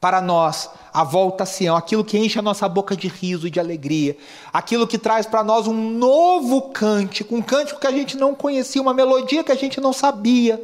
Para 0.00 0.20
nós, 0.20 0.70
a 0.92 1.02
volta 1.02 1.42
a 1.42 1.46
Sião, 1.46 1.76
aquilo 1.76 2.04
que 2.04 2.18
enche 2.18 2.38
a 2.38 2.42
nossa 2.42 2.68
boca 2.68 2.96
de 2.96 3.08
riso 3.08 3.46
e 3.46 3.50
de 3.50 3.58
alegria, 3.58 4.16
aquilo 4.52 4.86
que 4.86 4.98
traz 4.98 5.26
para 5.26 5.42
nós 5.42 5.66
um 5.66 5.74
novo 5.74 6.70
cântico, 6.70 7.34
um 7.34 7.42
cântico 7.42 7.80
que 7.80 7.86
a 7.86 7.92
gente 7.92 8.16
não 8.16 8.34
conhecia, 8.34 8.82
uma 8.82 8.94
melodia 8.94 9.42
que 9.42 9.52
a 9.52 9.56
gente 9.56 9.80
não 9.80 9.92
sabia, 9.92 10.62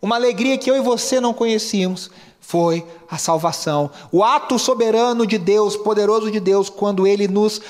uma 0.00 0.16
alegria 0.16 0.56
que 0.56 0.70
eu 0.70 0.76
e 0.76 0.80
você 0.80 1.20
não 1.20 1.34
conhecíamos 1.34 2.10
foi 2.40 2.86
a 3.10 3.18
salvação. 3.18 3.90
O 4.10 4.24
ato 4.24 4.58
soberano 4.58 5.26
de 5.26 5.36
Deus, 5.36 5.76
poderoso 5.76 6.30
de 6.30 6.40
Deus, 6.40 6.70
quando 6.70 7.06
ele 7.06 7.28
nos 7.28 7.60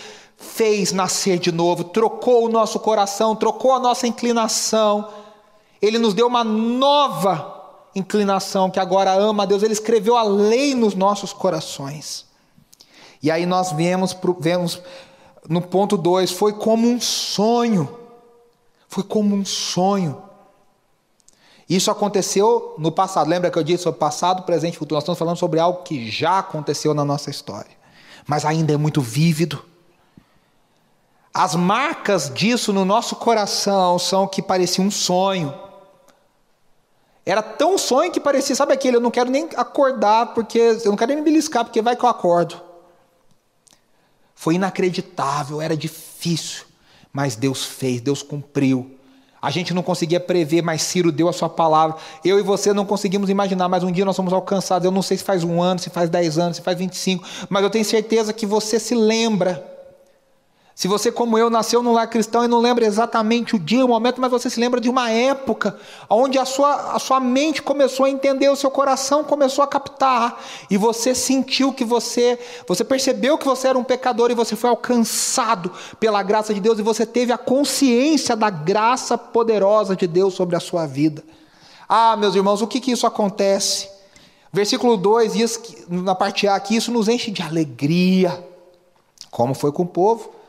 fez 0.41 0.91
nascer 0.91 1.39
de 1.39 1.53
novo, 1.53 1.85
trocou 1.85 2.47
o 2.47 2.49
nosso 2.49 2.81
coração, 2.81 3.37
trocou 3.37 3.75
a 3.75 3.79
nossa 3.79 4.07
inclinação. 4.07 5.07
Ele 5.83 5.99
nos 5.99 6.15
deu 6.15 6.27
uma 6.27 6.43
nova 6.43 7.61
inclinação 7.95 8.71
que 8.71 8.81
agora 8.81 9.13
ama 9.13 9.43
a 9.43 9.47
Deus. 9.47 9.63
Ele 9.63 9.75
escreveu 9.75 10.17
a 10.17 10.23
lei 10.23 10.75
nos 10.75 10.95
nossos 10.95 11.35
corações. 11.35 12.25
E 13.23 13.31
aí 13.31 13.45
nós 13.45 13.71
vemos, 13.73 14.17
vemos 14.39 14.81
no 15.47 15.61
ponto 15.61 15.99
2, 15.99 16.31
foi 16.31 16.55
como 16.55 16.89
um 16.89 16.99
sonho. 16.99 17.99
Foi 18.89 19.05
como 19.05 19.37
um 19.37 19.45
sonho. 19.45 20.23
Isso 21.69 21.91
aconteceu 21.91 22.75
no 22.79 22.91
passado. 22.91 23.29
Lembra 23.29 23.51
que 23.51 23.59
eu 23.59 23.63
disse 23.63 23.83
sobre 23.83 24.01
passado, 24.01 24.43
presente 24.45 24.75
e 24.75 24.79
futuro? 24.79 24.97
Nós 24.97 25.05
estamos 25.05 25.19
falando 25.19 25.37
sobre 25.37 25.61
algo 25.61 25.83
que 25.83 26.11
já 26.11 26.39
aconteceu 26.39 26.95
na 26.95 27.05
nossa 27.05 27.29
história, 27.31 27.71
mas 28.27 28.47
ainda 28.47 28.73
é 28.73 28.77
muito 28.79 29.03
vívido. 29.03 29.70
As 31.33 31.55
marcas 31.55 32.33
disso 32.33 32.73
no 32.73 32.85
nosso 32.85 33.17
coração 33.17 33.99
são 33.99 34.27
que 34.27 34.43
parecia 34.43 34.83
um 34.83 34.91
sonho. 34.91 35.55
Era 37.25 37.43
tão 37.43 37.79
sonho 37.79 38.11
que 38.11 38.19
parecia, 38.19 38.57
sabe 38.57 38.73
aquele, 38.73 38.97
eu 38.97 39.01
não 39.01 39.11
quero 39.11 39.31
nem 39.31 39.49
acordar, 39.57 40.35
porque 40.35 40.59
eu 40.59 40.91
não 40.91 40.97
quero 40.97 41.13
nem 41.13 41.19
me 41.19 41.25
beliscar, 41.25 41.65
porque 41.65 41.81
vai 41.81 41.95
que 41.95 42.05
eu 42.05 42.09
acordo. 42.09 42.61
Foi 44.35 44.55
inacreditável, 44.55 45.61
era 45.61 45.77
difícil, 45.77 46.65
mas 47.13 47.37
Deus 47.37 47.65
fez, 47.65 48.01
Deus 48.01 48.23
cumpriu. 48.23 48.97
A 49.41 49.51
gente 49.51 49.73
não 49.73 49.83
conseguia 49.83 50.19
prever, 50.19 50.63
mas 50.63 50.83
Ciro 50.83 51.13
deu 51.13 51.29
a 51.29 51.33
sua 51.33 51.49
palavra. 51.49 51.97
Eu 52.25 52.39
e 52.39 52.43
você 52.43 52.73
não 52.75 52.85
conseguimos 52.85 53.31
imaginar, 53.31 53.69
mas 53.69 53.85
um 53.85 53.93
dia 53.93 54.05
nós 54.05 54.17
somos 54.17 54.33
alcançados. 54.33 54.85
Eu 54.85 54.91
não 54.91 55.01
sei 55.01 55.17
se 55.17 55.25
faz 55.25 55.45
um 55.45 55.63
ano, 55.63 55.81
se 55.81 55.89
faz 55.89 56.11
dez 56.11 56.39
anos, 56.39 56.57
se 56.57 56.63
faz 56.63 56.77
25, 56.77 57.27
mas 57.49 57.63
eu 57.63 57.71
tenho 57.71 57.85
certeza 57.85 58.33
que 58.33 58.45
você 58.45 58.79
se 58.79 58.95
lembra 58.95 59.80
se 60.75 60.89
você, 60.89 61.13
como 61.13 61.37
eu, 61.37 61.51
nasceu 61.51 61.83
num 61.83 61.93
lar 61.93 62.09
cristão 62.09 62.45
e 62.45 62.49
não 62.49 62.59
lembra 62.59 62.87
exatamente 62.87 63.55
o 63.55 63.59
dia, 63.59 63.85
o 63.85 63.89
momento, 63.89 64.21
mas 64.21 64.31
você 64.31 64.49
se 64.49 64.59
lembra 64.59 64.81
de 64.81 64.89
uma 64.89 65.11
época 65.11 65.79
onde 66.09 66.39
a 66.39 66.45
sua, 66.45 66.95
a 66.95 66.99
sua 66.99 67.21
mente 67.21 67.61
começou 67.61 68.07
a 68.07 68.11
entender, 68.11 68.49
o 68.49 68.57
seu 68.57 68.71
coração 68.71 69.23
começou 69.23 69.63
a 69.63 69.67
captar, 69.67 70.43
e 70.71 70.77
você 70.77 71.15
sentiu 71.15 71.73
que 71.73 71.85
você, 71.85 72.39
você 72.67 72.83
percebeu 72.83 73.37
que 73.37 73.47
você 73.47 73.69
era 73.69 73.79
um 73.79 73.85
pecador 73.85 74.31
e 74.31 74.35
você 74.35 74.57
foi 74.57 74.71
alcançado 74.71 75.71
pela 75.99 76.23
graça 76.23 76.55
de 76.55 76.61
Deus 76.61 76.79
e 76.79 76.83
você 76.83 77.05
teve 77.05 77.33
a 77.33 77.39
consciência 77.39 78.35
da 78.35 78.49
graça 78.49 79.19
poderosa 79.19 79.95
de 79.95 80.07
Deus 80.07 80.35
sobre 80.35 80.57
a 80.57 80.61
sua 80.61 80.87
vida. 80.87 81.23
Ah, 81.89 82.17
meus 82.17 82.35
irmãos, 82.35 82.63
o 82.63 82.67
que 82.67 82.81
que 82.81 82.93
isso 82.93 83.07
acontece? 83.07 83.89
Versículo 84.53 84.97
2 84.97 85.33
diz, 85.35 85.61
na 85.89 86.15
parte 86.15 86.49
A, 86.49 86.59
que 86.59 86.75
isso 86.75 86.91
nos 86.91 87.09
enche 87.09 87.31
de 87.31 87.43
alegria, 87.43 88.45
como 89.31 89.55
foi 89.55 89.71
com 89.73 89.83
o 89.83 89.87
povo. 89.87 90.40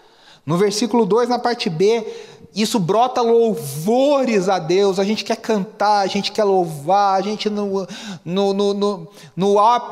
No 0.46 0.58
versículo 0.58 1.06
2, 1.06 1.30
na 1.30 1.38
parte 1.38 1.70
B, 1.70 2.06
isso 2.54 2.80
brota 2.80 3.22
louvores 3.22 4.50
a 4.50 4.60
Deus. 4.60 5.00
A 5.00 5.04
gente 5.04 5.24
quer 5.24 5.38
cantar, 5.38 6.00
a 6.00 6.08
gente 6.08 6.32
quer 6.32 6.44
louvar, 6.44 7.18
a 7.18 7.22
gente 7.22 7.50
no, 7.50 7.88
no, 8.26 8.54
no, 8.54 8.74
no, 8.74 9.08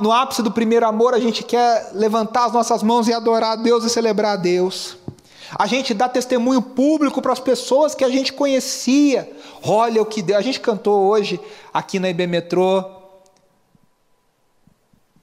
no 0.01 0.12
ápice 0.12 0.41
do 0.41 0.51
primeiro 0.51 0.86
amor, 0.86 1.13
a 1.13 1.20
gente 1.20 1.44
quer 1.44 1.91
levantar 1.94 2.46
as 2.46 2.51
nossas 2.51 2.84
mãos 2.84 3.08
e 3.08 3.13
adorar 3.13 3.53
a 3.53 3.56
Deus 3.56 3.84
e 3.84 3.89
celebrar 3.89 4.34
a 4.34 4.38
Deus. 4.38 4.98
A 5.58 5.65
gente 5.65 5.94
dá 5.94 6.08
testemunho 6.08 6.62
público 6.62 7.22
para 7.22 7.34
as 7.34 7.39
pessoas 7.39 7.96
que 7.96 8.03
a 8.03 8.10
gente 8.10 8.34
conhecia. 8.34 9.32
Olha 9.63 10.01
o 10.01 10.06
que 10.06 10.22
Deus. 10.22 10.38
A 10.38 10.44
gente 10.44 10.60
cantou 10.60 11.08
hoje 11.08 11.39
aqui 11.74 12.00
na 12.00 12.10
IB 12.10 12.27
Metrô 12.27 12.99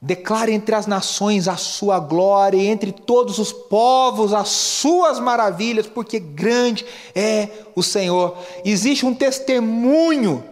Declare 0.06 0.52
entre 0.52 0.72
as 0.72 0.86
nações 0.86 1.48
a 1.48 1.56
sua 1.56 1.98
glória, 1.98 2.56
e 2.56 2.68
entre 2.68 2.92
todos 2.92 3.40
os 3.40 3.52
povos 3.52 4.32
as 4.32 4.48
suas 4.48 5.18
maravilhas, 5.18 5.88
porque 5.88 6.20
grande 6.20 6.86
é 7.12 7.48
o 7.75 7.82
Senhor. 7.82 8.36
Existe 8.64 9.04
um 9.04 9.12
testemunho 9.12 10.44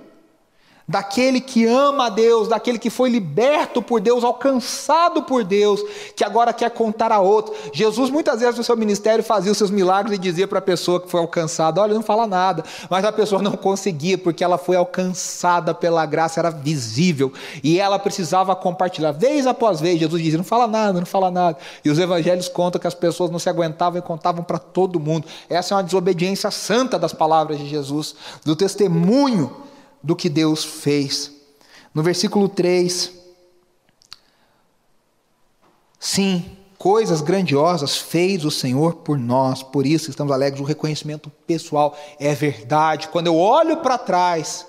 daquele 0.86 1.40
que 1.40 1.64
ama 1.66 2.06
a 2.06 2.08
Deus, 2.10 2.48
daquele 2.48 2.78
que 2.78 2.90
foi 2.90 3.08
liberto 3.08 3.80
por 3.80 4.00
Deus, 4.00 4.22
alcançado 4.22 5.22
por 5.22 5.42
Deus, 5.42 5.82
que 6.14 6.22
agora 6.22 6.52
quer 6.52 6.70
contar 6.70 7.10
a 7.10 7.20
outro. 7.20 7.54
Jesus 7.72 8.10
muitas 8.10 8.40
vezes 8.40 8.56
no 8.56 8.64
seu 8.64 8.76
ministério 8.76 9.24
fazia 9.24 9.50
os 9.50 9.58
seus 9.58 9.70
milagres 9.70 10.16
e 10.16 10.20
dizia 10.20 10.46
para 10.46 10.58
a 10.58 10.62
pessoa 10.62 11.00
que 11.00 11.10
foi 11.10 11.20
alcançada: 11.20 11.80
Olha, 11.80 11.94
não 11.94 12.02
fala 12.02 12.26
nada, 12.26 12.62
mas 12.90 13.04
a 13.04 13.12
pessoa 13.12 13.40
não 13.40 13.52
conseguia 13.52 14.18
porque 14.18 14.44
ela 14.44 14.58
foi 14.58 14.76
alcançada 14.76 15.74
pela 15.74 16.04
graça, 16.04 16.40
era 16.40 16.50
visível 16.50 17.32
e 17.62 17.80
ela 17.80 17.98
precisava 17.98 18.54
compartilhar. 18.54 19.12
Vez 19.12 19.46
após 19.46 19.80
vez, 19.80 19.98
Jesus 19.98 20.22
dizia: 20.22 20.38
Não 20.38 20.44
fala 20.44 20.66
nada, 20.66 20.98
não 20.98 21.06
fala 21.06 21.30
nada. 21.30 21.56
E 21.84 21.90
os 21.90 21.98
evangelhos 21.98 22.48
contam 22.48 22.80
que 22.80 22.86
as 22.86 22.94
pessoas 22.94 23.30
não 23.30 23.38
se 23.38 23.48
aguentavam 23.48 23.98
e 23.98 24.02
contavam 24.02 24.44
para 24.44 24.58
todo 24.58 25.00
mundo. 25.00 25.26
Essa 25.48 25.74
é 25.74 25.76
uma 25.76 25.82
desobediência 25.82 26.50
santa 26.50 26.98
das 26.98 27.12
palavras 27.12 27.58
de 27.58 27.66
Jesus, 27.66 28.14
do 28.44 28.54
testemunho 28.54 29.64
do 30.04 30.14
que 30.14 30.28
Deus 30.28 30.62
fez. 30.62 31.32
No 31.94 32.02
versículo 32.02 32.48
3, 32.48 33.10
sim, 35.98 36.44
coisas 36.76 37.22
grandiosas 37.22 37.96
fez 37.96 38.44
o 38.44 38.50
Senhor 38.50 38.96
por 38.96 39.18
nós, 39.18 39.62
por 39.62 39.86
isso 39.86 40.10
estamos 40.10 40.32
alegres. 40.32 40.60
O 40.60 40.64
reconhecimento 40.64 41.32
pessoal 41.46 41.96
é 42.20 42.34
verdade. 42.34 43.08
Quando 43.08 43.28
eu 43.28 43.36
olho 43.36 43.78
para 43.78 43.96
trás, 43.96 44.66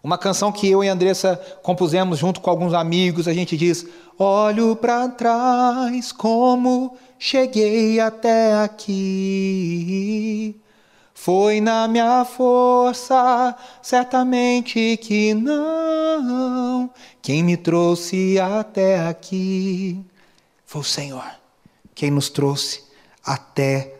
uma 0.00 0.16
canção 0.16 0.52
que 0.52 0.70
eu 0.70 0.84
e 0.84 0.88
a 0.88 0.92
Andressa 0.92 1.36
compusemos 1.62 2.18
junto 2.18 2.40
com 2.40 2.48
alguns 2.48 2.72
amigos, 2.72 3.26
a 3.26 3.34
gente 3.34 3.56
diz: 3.56 3.84
Olho 4.16 4.76
para 4.76 5.08
trás 5.08 6.12
como 6.12 6.96
cheguei 7.18 7.98
até 7.98 8.54
aqui. 8.54 10.60
Foi 11.20 11.60
na 11.60 11.88
minha 11.88 12.24
força, 12.24 13.56
certamente 13.82 14.96
que 14.98 15.34
não. 15.34 16.88
Quem 17.20 17.42
me 17.42 17.56
trouxe 17.56 18.38
até 18.38 19.04
aqui 19.04 20.00
foi 20.64 20.80
o 20.80 20.84
Senhor. 20.84 21.28
Quem 21.92 22.12
nos 22.12 22.30
trouxe 22.30 22.84
até 23.26 23.96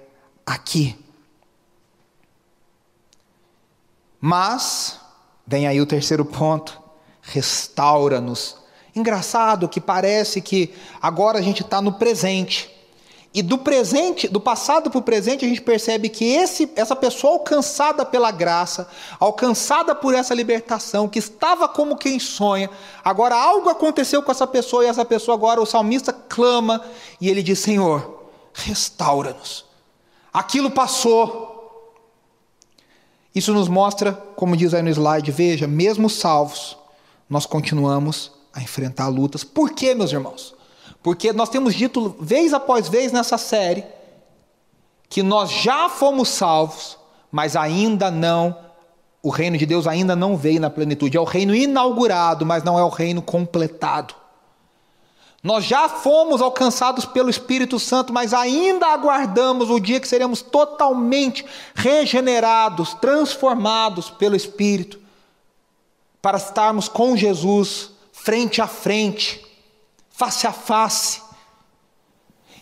aqui. 0.47 0.97
Mas, 4.21 5.01
vem 5.45 5.67
aí 5.67 5.81
o 5.81 5.87
terceiro 5.87 6.25
ponto: 6.25 6.81
restaura-nos. 7.21 8.57
Engraçado 8.95 9.69
que 9.69 9.81
parece 9.81 10.41
que 10.41 10.73
agora 11.03 11.41
a 11.41 11.43
gente 11.43 11.63
está 11.63 11.83
no 11.83 11.95
presente. 11.95 12.78
E 13.33 13.43
do 13.43 13.59
presente, 13.59 14.27
do 14.27 14.41
passado 14.41 14.91
para 14.91 14.99
o 14.99 15.03
presente, 15.03 15.45
a 15.45 15.49
gente 15.49 15.61
percebe 15.61 16.09
que 16.09 16.25
esse, 16.25 16.71
essa 16.75 16.97
pessoa 16.97 17.35
alcançada 17.35 18.05
pela 18.05 18.31
graça, 18.31 18.89
alcançada 19.21 19.95
por 19.95 20.15
essa 20.15 20.35
libertação, 20.35 21.09
que 21.09 21.19
estava 21.19 21.69
como 21.69 21.97
quem 21.97 22.19
sonha, 22.19 22.71
agora 23.05 23.37
algo 23.37 23.69
aconteceu 23.69 24.23
com 24.23 24.33
essa 24.33 24.47
pessoa 24.47 24.83
e 24.83 24.89
essa 24.89 25.05
pessoa 25.05 25.35
agora, 25.35 25.61
o 25.61 25.67
salmista 25.67 26.13
clama 26.13 26.83
e 27.21 27.29
ele 27.29 27.43
diz: 27.43 27.59
Senhor, 27.59 28.31
restaura-nos. 28.55 29.67
Aquilo 30.33 30.71
passou. 30.71 31.57
Isso 33.35 33.53
nos 33.53 33.69
mostra, 33.69 34.13
como 34.35 34.57
diz 34.57 34.73
aí 34.73 34.83
no 34.83 34.89
slide, 34.89 35.31
veja, 35.31 35.67
mesmo 35.67 36.09
salvos, 36.09 36.77
nós 37.29 37.45
continuamos 37.45 38.33
a 38.53 38.63
enfrentar 38.63 39.07
lutas. 39.09 39.45
Por 39.45 39.71
quê, 39.73 39.95
meus 39.95 40.13
irmãos? 40.13 40.58
Porque 41.03 41.33
nós 41.33 41.49
temos 41.49 41.75
dito 41.75 42.17
vez 42.21 42.53
após 42.53 42.89
vez 42.89 43.13
nessa 43.13 43.39
série 43.39 43.85
que 45.09 45.23
nós 45.23 45.51
já 45.51 45.89
fomos 45.89 46.29
salvos, 46.29 46.99
mas 47.31 47.57
ainda 47.57 48.11
não, 48.11 48.57
o 49.23 49.31
reino 49.31 49.57
de 49.57 49.67
Deus 49.67 49.87
ainda 49.87 50.15
não 50.15 50.37
veio 50.37 50.61
na 50.61 50.71
plenitude. 50.71 51.17
É 51.17 51.21
o 51.21 51.25
reino 51.25 51.55
inaugurado, 51.55 52.45
mas 52.45 52.63
não 52.63 52.79
é 52.79 52.83
o 52.85 52.89
reino 52.89 53.23
completado. 53.23 54.15
Nós 55.43 55.65
já 55.65 55.89
fomos 55.89 56.43
alcançados 56.43 57.05
pelo 57.05 57.31
Espírito 57.31 57.79
Santo, 57.79 58.13
mas 58.13 58.35
ainda 58.35 58.89
aguardamos 58.89 59.71
o 59.71 59.79
dia 59.79 60.01
que 60.01 60.09
seremos 60.09 60.43
totalmente 60.43 61.45
regenerados, 61.75 62.93
transformados 62.95 64.11
pelo 64.11 64.35
Espírito, 64.35 64.99
para 66.21 66.39
estarmos 66.39 66.89
com 66.89 67.17
Jesus 67.17 67.93
frente 68.13 68.61
a 68.61 68.67
frente, 68.67 69.41
face 70.19 70.49
a 70.49 70.53
face. 70.53 71.23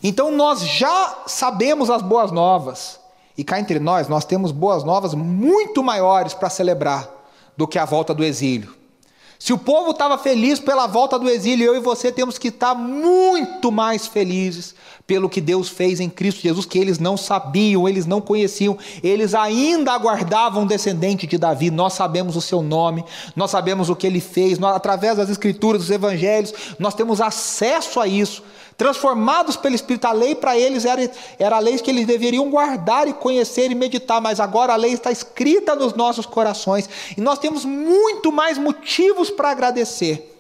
Então 0.03 0.31
nós 0.31 0.61
já 0.61 1.23
sabemos 1.27 1.89
as 1.89 2.03
boas 2.03 2.31
novas. 2.31 3.01
E 3.37 3.43
cá 3.43 3.59
entre 3.59 3.79
nós, 3.79 4.09
nós 4.09 4.27
temos 4.27 4.53
boas 4.53 4.85
novas 4.85 5.15
muito 5.15 5.83
maiores 5.83 6.35
para 6.35 6.51
celebrar 6.51 7.09
do 7.57 7.67
que 7.67 7.79
a 7.79 7.87
volta 7.87 8.13
do 8.13 8.23
exílio. 8.23 8.77
Se 9.38 9.52
o 9.52 9.59
povo 9.59 9.90
estava 9.90 10.16
feliz 10.16 10.59
pela 10.59 10.87
volta 10.87 11.19
do 11.19 11.28
exílio, 11.28 11.66
eu 11.66 11.76
e 11.76 11.81
você 11.81 12.11
temos 12.11 12.38
que 12.38 12.49
estar 12.49 12.75
muito 12.75 13.71
mais 13.71 14.07
felizes 14.07 14.75
pelo 15.07 15.28
que 15.28 15.40
Deus 15.40 15.69
fez 15.69 16.00
em 16.00 16.09
Cristo 16.09 16.40
Jesus, 16.40 16.66
que 16.66 16.78
eles 16.78 16.99
não 16.99 17.16
sabiam, 17.16 17.88
eles 17.88 18.07
não 18.07 18.21
conheciam, 18.21 18.76
eles 19.02 19.35
ainda 19.35 19.93
aguardavam 19.93 20.62
um 20.62 20.66
descendente 20.66 21.26
de 21.26 21.38
Davi. 21.38 21.71
Nós 21.71 21.93
sabemos 21.93 22.35
o 22.35 22.40
seu 22.40 22.62
nome, 22.62 23.05
nós 23.37 23.50
sabemos 23.50 23.88
o 23.88 23.95
que 23.95 24.07
ele 24.07 24.21
fez, 24.21 24.59
nós, 24.59 24.75
através 24.75 25.16
das 25.16 25.31
Escrituras, 25.31 25.83
dos 25.83 25.90
Evangelhos, 25.90 26.52
nós 26.78 26.95
temos 26.95 27.21
acesso 27.21 28.00
a 28.00 28.09
isso 28.09 28.43
transformados 28.76 29.56
pelo 29.56 29.75
Espírito. 29.75 30.06
A 30.06 30.12
lei 30.12 30.35
para 30.35 30.59
eles 30.59 30.85
era, 30.85 31.11
era 31.38 31.56
a 31.56 31.61
lei 31.61 31.78
que 31.78 31.90
eles 31.90 32.06
deveriam 32.06 32.50
guardar 32.50 33.09
e 33.09 33.14
conhecer 33.14 33.71
e 33.71 33.75
meditar, 33.75 34.21
mas 34.21 34.40
agora 34.40 34.73
a 34.73 34.76
lei 34.76 34.92
está 34.92 35.11
escrita 35.11 35.75
nos 35.75 35.95
nossos 35.95 36.26
corações 36.26 36.88
e 37.16 37.21
nós 37.21 37.38
temos 37.38 37.64
muito 37.64 38.30
mais 38.30 38.59
motivos 38.59 39.30
para 39.30 39.50
agradecer. 39.50 40.33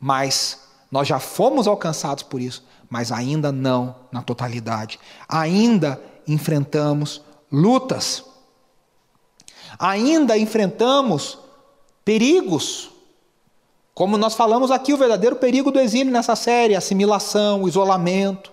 Mas 0.00 0.60
nós 0.90 1.08
já 1.08 1.18
fomos 1.18 1.66
alcançados 1.66 2.22
por 2.22 2.40
isso, 2.40 2.64
mas 2.88 3.10
ainda 3.10 3.50
não 3.50 3.94
na 4.12 4.22
totalidade. 4.22 5.00
Ainda 5.28 6.00
enfrentamos 6.26 7.22
lutas. 7.50 8.24
Ainda 9.78 10.38
enfrentamos 10.38 11.38
perigos. 12.04 12.90
Como 13.96 14.18
nós 14.18 14.34
falamos 14.34 14.70
aqui, 14.70 14.92
o 14.92 14.96
verdadeiro 14.98 15.36
perigo 15.36 15.70
do 15.70 15.80
exílio 15.80 16.12
nessa 16.12 16.36
série, 16.36 16.76
assimilação, 16.76 17.66
isolamento. 17.66 18.52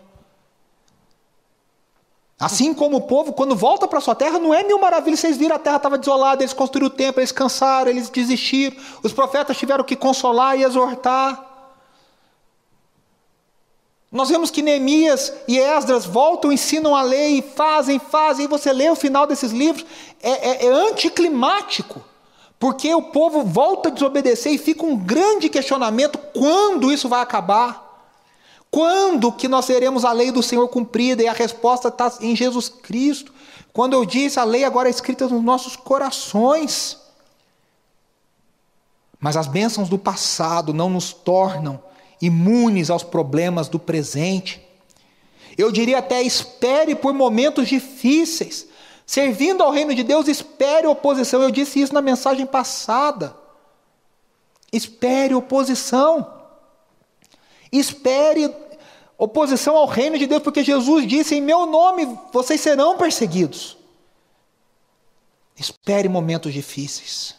Assim 2.39 2.73
como 2.73 2.95
o 2.95 3.01
povo, 3.01 3.33
quando 3.33 3.53
volta 3.53 3.85
para 3.85 4.00
sua 4.00 4.15
terra, 4.15 4.39
não 4.39 4.53
é 4.53 4.63
mil 4.63 4.79
maravilhas, 4.79 5.19
vocês 5.19 5.35
viram, 5.35 5.57
a 5.57 5.59
terra 5.59 5.75
estava 5.75 5.97
desolada, 5.97 6.41
eles 6.41 6.53
construíram 6.53 6.88
o 6.88 6.95
templo, 6.95 7.19
eles 7.19 7.33
cansaram, 7.33 7.91
eles 7.91 8.09
desistiram, 8.09 8.77
os 9.03 9.12
profetas 9.12 9.57
tiveram 9.57 9.83
que 9.83 9.97
consolar 9.97 10.57
e 10.57 10.63
exortar. 10.63 11.45
Nós 14.09 14.29
vemos 14.29 14.50
que 14.50 14.62
Neemias 14.62 15.33
e 15.45 15.59
Esdras 15.59 16.05
voltam, 16.05 16.53
ensinam 16.53 16.95
a 16.95 17.01
lei, 17.01 17.41
fazem, 17.41 18.00
fazem, 18.00 18.45
e 18.45 18.47
você 18.47 18.71
lê 18.71 18.89
o 18.89 18.95
final 18.95 19.27
desses 19.27 19.51
livros, 19.51 19.85
é, 20.21 20.51
é, 20.51 20.65
é 20.67 20.69
anticlimático. 20.69 22.12
Porque 22.60 22.93
o 22.93 23.01
povo 23.01 23.43
volta 23.43 23.89
a 23.89 23.91
desobedecer 23.91 24.53
e 24.53 24.57
fica 24.57 24.86
um 24.86 24.95
grande 24.95 25.50
questionamento: 25.50 26.17
quando 26.17 26.91
isso 26.91 27.10
vai 27.10 27.22
acabar? 27.22 27.83
Quando 28.72 29.31
que 29.31 29.48
nós 29.48 29.67
teremos 29.67 30.03
a 30.03 30.12
lei 30.12 30.31
do 30.31 30.41
Senhor 30.41 30.67
cumprida? 30.67 31.22
E 31.22 31.27
a 31.27 31.33
resposta 31.33 31.89
está 31.89 32.12
em 32.22 32.36
Jesus 32.36 32.69
Cristo. 32.69 33.31
Quando 33.72 33.93
eu 33.93 34.03
disse, 34.03 34.39
a 34.39 34.43
lei 34.43 34.63
agora 34.63 34.88
é 34.88 34.91
escrita 34.91 35.27
nos 35.27 35.43
nossos 35.43 35.75
corações. 35.75 36.98
Mas 39.19 39.38
as 39.38 39.48
bênçãos 39.48 39.89
do 39.89 39.98
passado 39.98 40.74
não 40.74 40.89
nos 40.89 41.13
tornam 41.13 41.79
imunes 42.22 42.89
aos 42.89 43.03
problemas 43.03 43.67
do 43.67 43.77
presente. 43.77 44.62
Eu 45.57 45.72
diria 45.72 46.00
até 46.00 46.22
espere 46.22 46.95
por 46.95 47.13
momentos 47.13 47.67
difíceis, 47.67 48.67
Servindo 49.05 49.62
ao 49.62 49.72
reino 49.72 49.93
de 49.93 50.03
Deus, 50.03 50.27
espere 50.27 50.88
oposição. 50.88 51.41
Eu 51.41 51.51
disse 51.51 51.81
isso 51.81 51.93
na 51.93 52.01
mensagem 52.01 52.45
passada. 52.45 53.36
Espere 54.72 55.33
oposição. 55.33 56.41
Espere 57.72 58.53
oposição 59.17 59.75
ao 59.75 59.86
reino 59.86 60.17
de 60.17 60.27
Deus, 60.27 60.41
porque 60.41 60.63
Jesus 60.63 61.07
disse: 61.07 61.36
em 61.36 61.41
meu 61.41 61.65
nome 61.65 62.17
vocês 62.31 62.62
serão 62.62 62.98
perseguidos. 62.98 63.77
Espere 65.55 66.10
momentos 66.10 66.53
difíceis. 66.53 67.36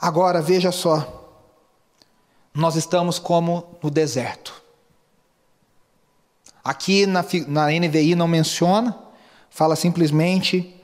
Agora 0.00 0.40
veja 0.40 0.70
só, 0.70 1.28
nós 2.54 2.76
estamos 2.76 3.18
como 3.18 3.76
no 3.82 3.90
deserto. 3.90 4.62
Aqui 6.62 7.06
na, 7.06 7.24
na 7.46 7.66
NVI 7.68 8.14
não 8.14 8.28
menciona, 8.28 8.96
Fala 9.50 9.76
simplesmente: 9.76 10.74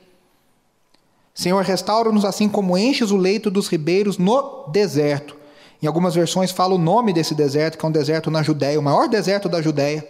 Senhor, 1.33 1.63
restaura-nos 1.63 2.25
assim 2.25 2.47
como 2.47 2.77
enches 2.77 3.11
o 3.11 3.17
leito 3.17 3.51
dos 3.51 3.67
ribeiros 3.67 4.17
no 4.17 4.67
deserto. 4.69 5.35
Em 5.81 5.87
algumas 5.87 6.15
versões 6.15 6.51
fala 6.51 6.75
o 6.75 6.79
nome 6.79 7.13
desse 7.13 7.35
deserto, 7.35 7.77
que 7.77 7.85
é 7.85 7.89
um 7.89 7.91
deserto 7.91 8.31
na 8.31 8.41
Judéia, 8.41 8.79
o 8.79 8.83
maior 8.83 9.07
deserto 9.07 9.49
da 9.49 9.61
Judéia, 9.61 10.07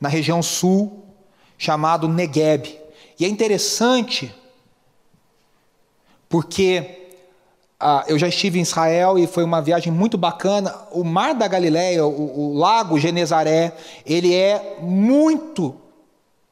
na 0.00 0.08
região 0.08 0.42
sul, 0.42 1.04
chamado 1.56 2.06
Negueb. 2.06 2.78
E 3.18 3.24
é 3.24 3.28
interessante, 3.28 4.34
porque 6.28 7.06
ah, 7.80 8.04
eu 8.06 8.18
já 8.18 8.28
estive 8.28 8.58
em 8.58 8.62
Israel 8.62 9.18
e 9.18 9.26
foi 9.26 9.44
uma 9.44 9.60
viagem 9.60 9.92
muito 9.92 10.16
bacana. 10.16 10.74
O 10.90 11.02
Mar 11.02 11.34
da 11.34 11.48
Galileia, 11.48 12.06
o, 12.06 12.52
o 12.52 12.58
Lago 12.58 12.98
Genezaré, 12.98 13.72
ele 14.04 14.34
é 14.34 14.78
muito 14.80 15.74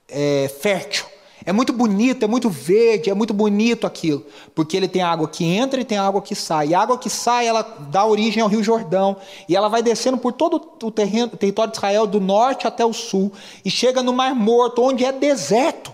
é, 0.09 0.51
fértil. 0.61 1.14
É 1.47 1.53
muito 1.53 1.73
bonito, 1.73 2.25
é 2.25 2.27
muito 2.27 2.49
verde, 2.49 3.11
é 3.11 3.15
muito 3.15 3.35
bonito 3.35 3.87
aquilo, 3.87 4.25
porque 4.55 4.77
ele 4.77 4.89
tem 4.89 5.03
água 5.03 5.29
que 5.29 5.45
entra 5.45 5.79
e 5.79 5.85
tem 5.85 5.99
água 5.99 6.23
que 6.23 6.35
sai. 6.35 6.69
E 6.69 6.75
a 6.75 6.81
água 6.81 6.97
que 6.97 7.11
sai, 7.11 7.47
ela 7.47 7.63
dá 7.91 8.07
origem 8.07 8.43
ao 8.43 8.49
Rio 8.49 8.63
Jordão, 8.63 9.17
e 9.47 9.55
ela 9.55 9.69
vai 9.69 9.83
descendo 9.83 10.17
por 10.17 10.33
todo 10.33 10.61
o 10.83 10.91
terreno, 10.91 11.29
território 11.37 11.71
de 11.71 11.77
Israel, 11.77 12.07
do 12.07 12.19
norte 12.19 12.67
até 12.67 12.85
o 12.85 12.95
sul, 12.95 13.31
e 13.63 13.71
chega 13.71 14.03
no 14.03 14.13
Mar 14.13 14.35
Morto, 14.35 14.83
onde 14.83 15.05
é 15.05 15.13
deserto. 15.13 15.93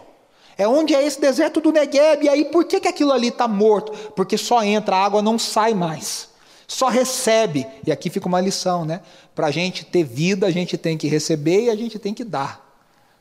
É 0.57 0.69
onde 0.69 0.95
é 0.95 1.05
esse 1.05 1.19
deserto 1.19 1.59
do 1.59 1.73
Negueb. 1.73 2.23
E 2.25 2.29
aí, 2.29 2.45
por 2.45 2.67
que, 2.67 2.81
que 2.81 2.89
aquilo 2.89 3.13
ali 3.13 3.29
está 3.29 3.49
morto? 3.49 3.93
Porque 4.15 4.37
só 4.37 4.63
entra, 4.63 4.95
a 4.95 5.05
água 5.05 5.23
não 5.23 5.39
sai 5.39 5.73
mais. 5.73 6.29
Só 6.69 6.89
recebe. 6.89 7.67
E 7.87 7.91
aqui 7.91 8.11
fica 8.11 8.29
uma 8.29 8.43
lição, 8.43 8.85
né? 8.85 9.01
Para 9.35 9.47
a 9.47 9.51
gente 9.51 9.87
ter 9.87 10.05
vida, 10.05 10.47
a 10.47 10.51
gente 10.51 10.77
tem 10.77 10.99
que 10.99 11.09
receber 11.09 11.65
e 11.65 11.71
a 11.71 11.75
gente 11.75 11.99
tem 11.99 12.13
que 12.13 12.23
dar. 12.23 12.70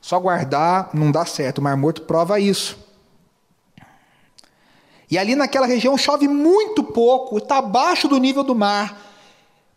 Só 0.02 0.20
guardar 0.20 0.90
não 0.94 1.12
dá 1.12 1.26
certo. 1.26 1.58
O 1.60 1.62
Mar 1.62 1.76
Morto 1.76 2.04
prova 2.04 2.40
isso. 2.40 2.78
E 5.12 5.18
ali 5.18 5.36
naquela 5.36 5.66
região 5.66 5.98
chove 5.98 6.28
muito 6.28 6.84
pouco, 6.84 7.40
está 7.40 7.58
abaixo 7.58 8.08
do 8.08 8.18
nível 8.18 8.44
do 8.44 8.54
mar. 8.54 9.08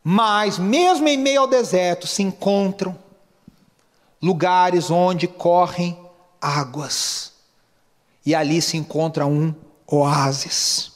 Mas, 0.04 0.58
mesmo 0.58 1.08
em 1.08 1.16
meio 1.16 1.42
ao 1.42 1.46
deserto, 1.46 2.06
se 2.06 2.22
encontram 2.22 2.98
lugares 4.20 4.90
onde 4.90 5.26
correm 5.26 5.98
águas. 6.40 7.32
E 8.26 8.34
ali 8.34 8.60
se 8.60 8.76
encontra 8.76 9.26
um 9.26 9.54
oásis. 9.86 10.92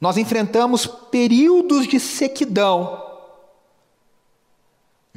Nós 0.00 0.16
enfrentamos 0.16 0.86
períodos 0.86 1.86
de 1.86 1.98
sequidão 1.98 3.05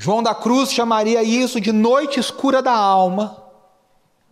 João 0.01 0.23
da 0.23 0.33
Cruz 0.33 0.71
chamaria 0.71 1.21
isso 1.23 1.59
de 1.59 1.73
noite 1.73 2.21
escura 2.21 2.61
da 2.61 2.71
alma, 2.71 3.43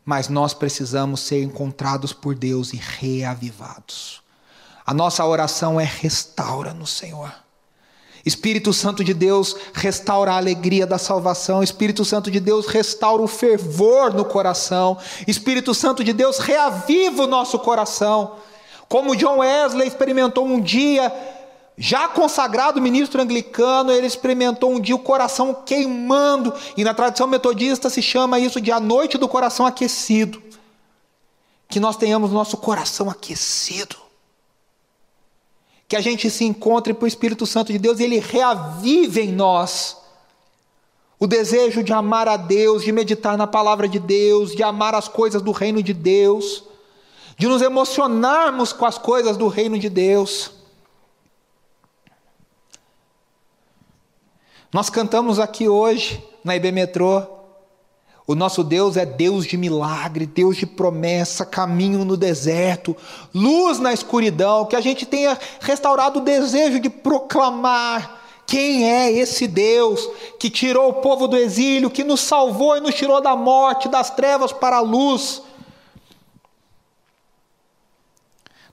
mas 0.06 0.30
nós 0.30 0.53
precisamos 0.53 1.19
ser 1.19 1.43
encontrados 1.43 2.13
por 2.13 2.34
Deus 2.36 2.71
e 2.71 2.77
reavivados. 2.77 4.21
A 4.86 4.93
nossa 4.93 5.25
oração 5.25 5.77
é 5.77 5.84
restaura 5.84 6.73
no 6.73 6.88
Senhor. 6.88 7.34
Espírito 8.25 8.71
Santo 8.71 9.03
de 9.03 9.13
Deus 9.13 9.58
restaura 9.73 10.32
a 10.32 10.38
alegria 10.38 10.88
da 10.88 10.97
salvação. 10.97 11.62
Espírito 11.62 12.06
Santo 12.06 12.32
de 12.32 12.39
Deus 12.39 12.67
restaura 12.67 13.21
o 13.21 13.27
fervor 13.27 14.13
no 14.13 14.23
coração. 14.23 14.97
Espírito 15.27 15.73
Santo 15.73 16.01
de 16.01 16.13
Deus 16.13 16.38
reaviva 16.39 17.23
o 17.23 17.27
nosso 17.27 17.60
coração. 17.60 18.38
Como 18.88 19.17
John 19.17 19.39
Wesley 19.39 19.86
experimentou 19.86 20.45
um 20.45 20.62
dia 20.62 21.12
já 21.78 22.08
consagrado 22.08 22.82
ministro 22.82 23.22
anglicano, 23.22 23.92
ele 23.92 24.08
experimentou 24.08 24.72
um 24.72 24.80
dia 24.80 24.96
o 24.96 25.00
coração 25.00 25.54
queimando, 25.54 26.52
e 26.76 26.84
na 26.84 26.94
tradição 26.94 27.28
metodista 27.28 27.88
se 27.88 28.02
chama 28.02 28.40
isso 28.40 28.60
de 28.60 28.72
a 28.72 28.80
noite 28.80 29.18
do 29.18 29.28
coração 29.28 29.63
aquecido. 29.63 30.42
Que 31.70 31.80
nós 31.80 31.96
tenhamos 31.96 32.32
nosso 32.32 32.58
coração 32.58 33.10
aquecido. 33.10 33.96
Que 35.88 35.96
a 35.96 36.02
gente 36.02 36.32
se 36.32 36.46
encontre 36.46 36.96
para 36.96 37.06
o 37.06 37.08
Espírito 37.08 37.46
Santo 37.46 37.72
de 37.72 37.78
Deus 37.78 38.00
e 38.00 38.06
ele 38.06 38.20
reavive 38.20 39.22
em 39.22 39.32
nós 39.32 39.98
o 41.20 41.28
desejo 41.28 41.84
de 41.84 41.94
amar 41.94 42.28
a 42.28 42.38
Deus, 42.38 42.84
de 42.84 42.92
meditar 42.92 43.38
na 43.38 43.48
palavra 43.48 43.88
de 43.88 44.00
Deus, 44.00 44.56
de 44.56 44.63
amar 44.63 44.96
as 44.96 45.08
coisas 45.08 45.42
do 45.42 45.52
reino 45.52 45.82
de 45.82 45.94
Deus, 45.94 46.63
de 47.38 47.48
nos 47.48 47.62
emocionarmos 47.62 48.74
com 48.74 48.86
as 48.86 48.98
coisas 48.98 49.38
do 49.38 49.48
reino 49.48 49.78
de 49.78 49.90
Deus. 49.90 50.57
Nós 54.78 54.92
cantamos 54.92 55.40
aqui 55.40 55.68
hoje, 55.68 56.24
na 56.44 56.56
IB 56.56 56.72
Metrô, 56.72 57.24
O 58.28 58.36
nosso 58.36 58.63
Deus 58.63 58.96
é 58.96 59.08
Deus 59.08 59.44
de 59.48 59.58
milagre, 59.58 60.28
Deus 60.28 60.56
de 60.56 60.68
promessa, 60.68 61.44
caminho 61.44 62.06
no 62.06 62.16
deserto, 62.16 62.96
luz 63.34 63.80
na 63.80 63.92
escuridão, 63.92 64.68
que 64.68 64.76
a 64.76 64.80
gente 64.80 65.04
tenha 65.04 65.36
restaurado 65.62 66.20
o 66.20 66.24
desejo 66.24 66.80
de 66.80 66.92
proclamar 66.92 68.22
quem 68.46 68.88
é 68.88 69.12
esse 69.12 69.48
Deus 69.48 70.08
que 70.40 70.48
tirou 70.48 70.90
o 70.90 71.02
povo 71.02 71.28
do 71.28 71.36
exílio, 71.36 71.90
que 71.90 72.04
nos 72.04 72.22
salvou 72.22 72.78
e 72.78 72.80
nos 72.80 72.94
tirou 72.94 73.20
da 73.20 73.36
morte, 73.36 73.90
das 73.90 74.12
trevas 74.12 74.52
para 74.52 74.78
a 74.78 74.82
luz. 74.82 75.42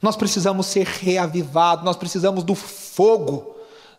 Nós 0.02 0.16
precisamos 0.16 0.66
ser 0.66 0.86
reavivados, 0.86 1.82
nós 1.82 1.96
precisamos 1.96 2.44
do 2.44 2.54
fogo 2.54 3.53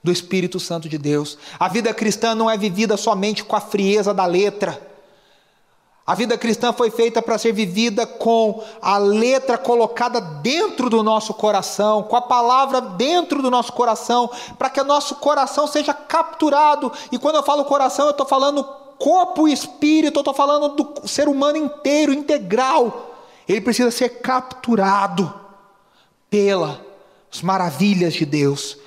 do 0.05 0.11
Espírito 0.11 0.59
Santo 0.59 0.87
de 0.87 0.97
Deus. 0.97 1.37
A 1.59 1.67
vida 1.67 1.93
cristã 1.93 2.33
não 2.33 2.49
é 2.49 2.57
vivida 2.57 2.95
somente 2.95 3.43
com 3.43 3.55
a 3.55 3.61
frieza 3.61 4.13
da 4.13 4.25
letra 4.25 4.95
a 6.07 6.13
vida 6.13 6.37
cristã 6.37 6.71
foi 6.71 6.91
feita 6.91 7.19
para 7.19 7.37
ser 7.39 7.51
vivida 7.51 8.05
com 8.05 8.63
a 8.79 8.99
letra 8.99 9.57
colocada 9.57 10.21
dentro 10.21 10.87
do 10.87 11.01
nosso 11.01 11.33
coração, 11.33 12.03
com 12.03 12.15
a 12.15 12.21
palavra 12.21 12.79
dentro 12.79 13.41
do 13.41 13.49
nosso 13.49 13.73
coração, 13.73 14.29
para 14.55 14.69
que 14.69 14.79
o 14.79 14.83
nosso 14.83 15.15
coração 15.15 15.65
seja 15.65 15.95
capturado. 15.95 16.91
E 17.11 17.17
quando 17.17 17.37
eu 17.37 17.43
falo 17.43 17.65
coração, 17.65 18.05
eu 18.05 18.11
estou 18.11 18.25
falando 18.27 18.63
corpo 18.99 19.47
e 19.47 19.53
espírito, 19.53 20.19
eu 20.19 20.21
estou 20.21 20.33
falando 20.33 20.75
do 20.75 21.07
ser 21.07 21.27
humano 21.27 21.57
inteiro, 21.57 22.13
integral. 22.13 23.15
Ele 23.49 23.61
precisa 23.61 23.89
ser 23.89 24.21
capturado 24.21 25.33
pelas 26.29 26.77
maravilhas 27.41 28.13
de 28.13 28.25
Deus, 28.25 28.77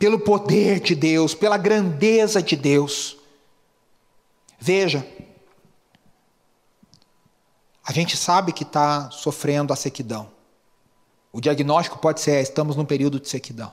pelo 0.00 0.18
poder 0.18 0.80
de 0.80 0.94
Deus, 0.94 1.34
pela 1.34 1.58
grandeza 1.58 2.42
de 2.42 2.56
Deus. 2.56 3.18
Veja, 4.58 5.06
a 7.84 7.92
gente 7.92 8.16
sabe 8.16 8.50
que 8.50 8.62
está 8.62 9.10
sofrendo 9.10 9.74
a 9.74 9.76
sequidão. 9.76 10.30
O 11.30 11.38
diagnóstico 11.38 11.98
pode 11.98 12.20
ser: 12.20 12.40
estamos 12.40 12.76
num 12.76 12.84
período 12.84 13.20
de 13.20 13.28
sequidão. 13.28 13.70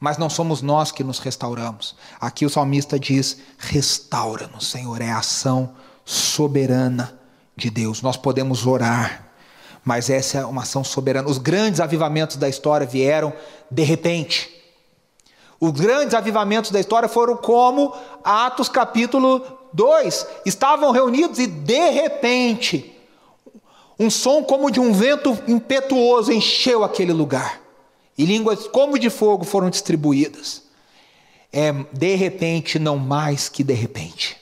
Mas 0.00 0.18
não 0.18 0.28
somos 0.28 0.62
nós 0.62 0.90
que 0.90 1.04
nos 1.04 1.20
restauramos. 1.20 1.94
Aqui 2.20 2.44
o 2.44 2.50
salmista 2.50 2.98
diz: 2.98 3.38
restaura-nos, 3.56 4.66
Senhor. 4.66 5.00
É 5.00 5.10
a 5.10 5.18
ação 5.18 5.76
soberana 6.04 7.16
de 7.56 7.70
Deus. 7.70 8.02
Nós 8.02 8.16
podemos 8.16 8.66
orar, 8.66 9.30
mas 9.84 10.10
essa 10.10 10.38
é 10.38 10.44
uma 10.44 10.62
ação 10.62 10.82
soberana. 10.82 11.28
Os 11.28 11.38
grandes 11.38 11.78
avivamentos 11.78 12.36
da 12.36 12.48
história 12.48 12.84
vieram 12.84 13.32
de 13.70 13.84
repente. 13.84 14.57
Os 15.60 15.72
grandes 15.72 16.14
avivamentos 16.14 16.70
da 16.70 16.78
história 16.78 17.08
foram 17.08 17.36
como 17.36 17.92
Atos 18.22 18.68
capítulo 18.68 19.44
2. 19.72 20.26
Estavam 20.46 20.92
reunidos 20.92 21.38
e 21.38 21.46
de 21.46 21.90
repente 21.90 22.94
um 23.98 24.08
som 24.08 24.44
como 24.44 24.70
de 24.70 24.78
um 24.78 24.92
vento 24.92 25.36
impetuoso 25.48 26.30
encheu 26.30 26.84
aquele 26.84 27.12
lugar, 27.12 27.60
e 28.16 28.24
línguas 28.24 28.68
como 28.68 28.96
de 28.96 29.10
fogo 29.10 29.44
foram 29.44 29.68
distribuídas. 29.68 30.62
É 31.52 31.72
de 31.72 32.14
repente, 32.14 32.78
não 32.78 32.96
mais 32.96 33.48
que 33.48 33.64
de 33.64 33.72
repente. 33.72 34.36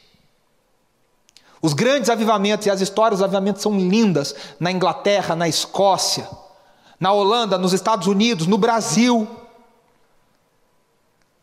Os 1.63 1.73
grandes 1.73 2.11
avivamentos 2.11 2.67
e 2.67 2.71
as 2.71 2.81
histórias 2.81 3.21
dos 3.21 3.25
avivamentos 3.25 3.63
são 3.63 3.79
lindas 3.79 4.35
na 4.61 4.71
Inglaterra, 4.71 5.35
na 5.35 5.49
Escócia, 5.49 6.29
na 7.01 7.13
Holanda, 7.13 7.57
nos 7.57 7.73
Estados 7.73 8.07
Unidos, 8.07 8.47
no 8.47 8.59
Brasil. 8.59 9.27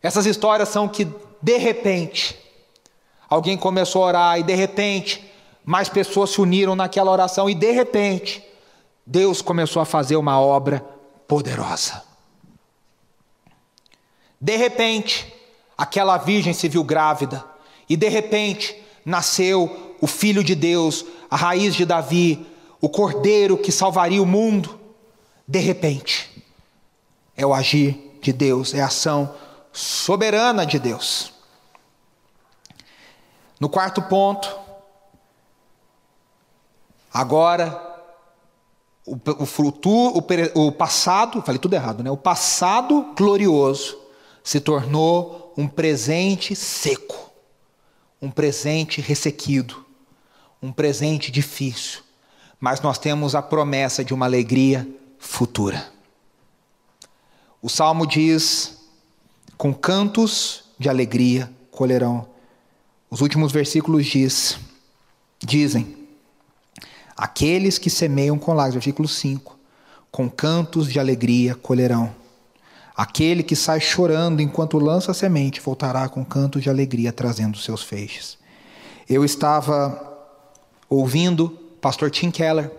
Essas 0.04 0.26
histórias 0.26 0.68
são 0.68 0.90
que, 0.90 1.08
de 1.42 1.58
repente, 1.58 2.38
alguém 3.30 3.58
começou 3.58 4.04
a 4.04 4.08
orar 4.08 4.40
e, 4.40 4.44
de 4.44 4.54
repente, 4.54 5.24
mais 5.64 5.88
pessoas 5.88 6.32
se 6.32 6.42
uniram 6.42 6.76
naquela 6.76 7.10
oração 7.10 7.50
e 7.50 7.56
de 7.56 7.72
repente, 7.72 8.44
Deus 9.06 9.42
começou 9.42 9.82
a 9.82 9.86
fazer 9.86 10.18
uma 10.18 10.40
obra 10.40 10.86
poderosa. 11.26 12.04
De 14.40 14.58
repente, 14.58 15.34
aquela 15.78 16.18
virgem 16.18 16.54
se 16.54 16.68
viu 16.68 16.84
grávida 16.84 17.46
e 17.88 17.96
de 17.96 18.10
repente 18.10 18.76
nasceu 19.06 19.96
o 20.02 20.08
filho 20.08 20.44
de 20.44 20.54
Deus, 20.54 21.06
a 21.32 21.38
raiz 21.38 21.74
de 21.76 21.86
Davi, 21.86 22.46
o 22.82 22.90
cordeiro 22.90 23.58
que 23.58 23.72
salvaria 23.72 24.22
o 24.22 24.26
mundo. 24.26 24.78
De 25.48 25.60
repente, 25.60 26.44
é 27.38 27.46
o 27.46 27.54
agir 27.54 28.18
de 28.22 28.34
Deus, 28.34 28.74
é 28.74 28.82
a 28.82 28.88
ação 28.88 29.34
soberana 29.74 30.66
de 30.66 30.80
Deus. 30.80 31.34
No 33.60 33.68
quarto 33.68 34.02
ponto, 34.04 34.64
Agora, 37.14 37.80
o, 39.06 39.16
o 39.44 39.46
futuro, 39.46 40.26
o, 40.56 40.68
o 40.68 40.72
passado, 40.72 41.44
falei 41.44 41.60
tudo 41.60 41.76
errado, 41.76 42.04
né? 42.04 42.10
O 42.10 42.18
passado 42.18 43.14
glorioso 43.16 44.00
se 44.44 44.60
tornou 44.60 45.54
um 45.56 45.68
presente 45.68 46.56
seco, 46.56 47.32
um 48.20 48.32
presente 48.32 49.00
ressequido, 49.00 49.86
um 50.60 50.72
presente 50.72 51.32
difícil. 51.32 52.02
Mas 52.60 52.82
nós 52.82 52.98
temos 52.98 53.36
a 53.36 53.44
promessa 53.44 54.04
de 54.04 54.14
uma 54.14 54.26
alegria 54.26 54.88
futura. 55.20 55.92
O 57.62 57.70
salmo 57.70 58.08
diz: 58.08 58.83
com 59.58 59.74
cantos 59.74 60.64
de 60.78 60.90
alegria 60.90 61.50
colherão. 61.72 62.28
Os 63.10 63.22
últimos 63.22 63.52
versículos 63.52 64.06
diz, 64.06 64.58
dizem: 65.40 65.96
Aqueles 67.16 67.78
que 67.78 67.90
semeiam 67.90 68.38
com 68.38 68.54
lágrimas, 68.54 68.84
versículo 68.84 69.08
5, 69.08 69.58
com 70.12 70.30
cantos 70.30 70.92
de 70.92 71.00
alegria 71.00 71.56
colherão. 71.56 72.14
Aquele 72.96 73.42
que 73.42 73.56
sai 73.56 73.80
chorando 73.80 74.42
enquanto 74.42 74.78
lança 74.78 75.12
a 75.12 75.14
semente 75.16 75.60
voltará 75.60 76.08
com 76.08 76.24
cantos 76.24 76.62
de 76.62 76.70
alegria 76.70 77.12
trazendo 77.12 77.58
seus 77.58 77.82
feixes. 77.82 78.38
Eu 79.10 79.26
estava 79.26 80.12
ouvindo 80.88 81.50
pastor 81.82 82.12
Tim 82.12 82.30
Keller 82.30 82.72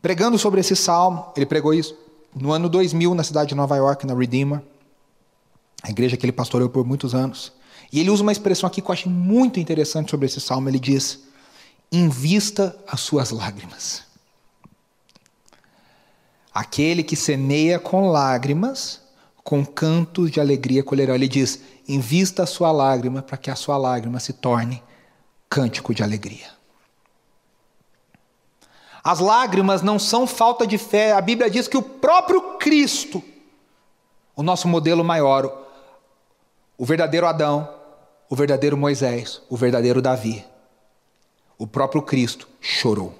pregando 0.00 0.38
sobre 0.38 0.60
esse 0.60 0.74
salmo. 0.74 1.26
Ele 1.36 1.46
pregou 1.46 1.74
isso 1.74 1.96
no 2.34 2.50
ano 2.50 2.68
2000 2.68 3.14
na 3.14 3.22
cidade 3.22 3.50
de 3.50 3.54
Nova 3.54 3.76
York, 3.76 4.06
na 4.06 4.14
Redeemer, 4.14 4.62
a 5.84 5.90
igreja 5.90 6.16
que 6.16 6.24
ele 6.24 6.32
pastoreou 6.32 6.70
por 6.70 6.82
muitos 6.86 7.14
anos. 7.14 7.52
E 7.92 8.00
ele 8.00 8.08
usa 8.08 8.22
uma 8.22 8.32
expressão 8.32 8.66
aqui 8.66 8.80
que 8.80 8.88
eu 8.88 8.92
achei 8.92 9.12
muito 9.12 9.60
interessante 9.60 10.10
sobre 10.10 10.24
esse 10.24 10.40
salmo. 10.40 10.66
Ele 10.66 10.80
diz: 10.80 11.24
invista 11.92 12.74
as 12.88 13.00
suas 13.00 13.30
lágrimas. 13.30 14.02
Aquele 16.52 17.02
que 17.02 17.14
semeia 17.14 17.78
com 17.78 18.08
lágrimas, 18.08 19.02
com 19.42 19.64
cantos 19.64 20.30
de 20.30 20.40
alegria 20.40 20.82
colherá. 20.82 21.14
Ele 21.14 21.28
diz: 21.28 21.60
invista 21.86 22.44
a 22.44 22.46
sua 22.46 22.72
lágrima 22.72 23.20
para 23.20 23.36
que 23.36 23.50
a 23.50 23.54
sua 23.54 23.76
lágrima 23.76 24.18
se 24.18 24.32
torne 24.32 24.82
cântico 25.50 25.94
de 25.94 26.02
alegria. 26.02 26.46
As 29.04 29.18
lágrimas 29.18 29.82
não 29.82 29.98
são 29.98 30.26
falta 30.26 30.66
de 30.66 30.78
fé. 30.78 31.12
A 31.12 31.20
Bíblia 31.20 31.50
diz 31.50 31.68
que 31.68 31.76
o 31.76 31.82
próprio 31.82 32.56
Cristo, 32.56 33.22
o 34.34 34.42
nosso 34.42 34.66
modelo 34.66 35.04
maior, 35.04 35.63
o 36.76 36.84
verdadeiro 36.84 37.26
Adão, 37.26 37.68
o 38.28 38.34
verdadeiro 38.34 38.76
Moisés, 38.76 39.40
o 39.48 39.56
verdadeiro 39.56 40.02
Davi, 40.02 40.44
o 41.58 41.66
próprio 41.66 42.02
Cristo 42.02 42.48
chorou. 42.60 43.14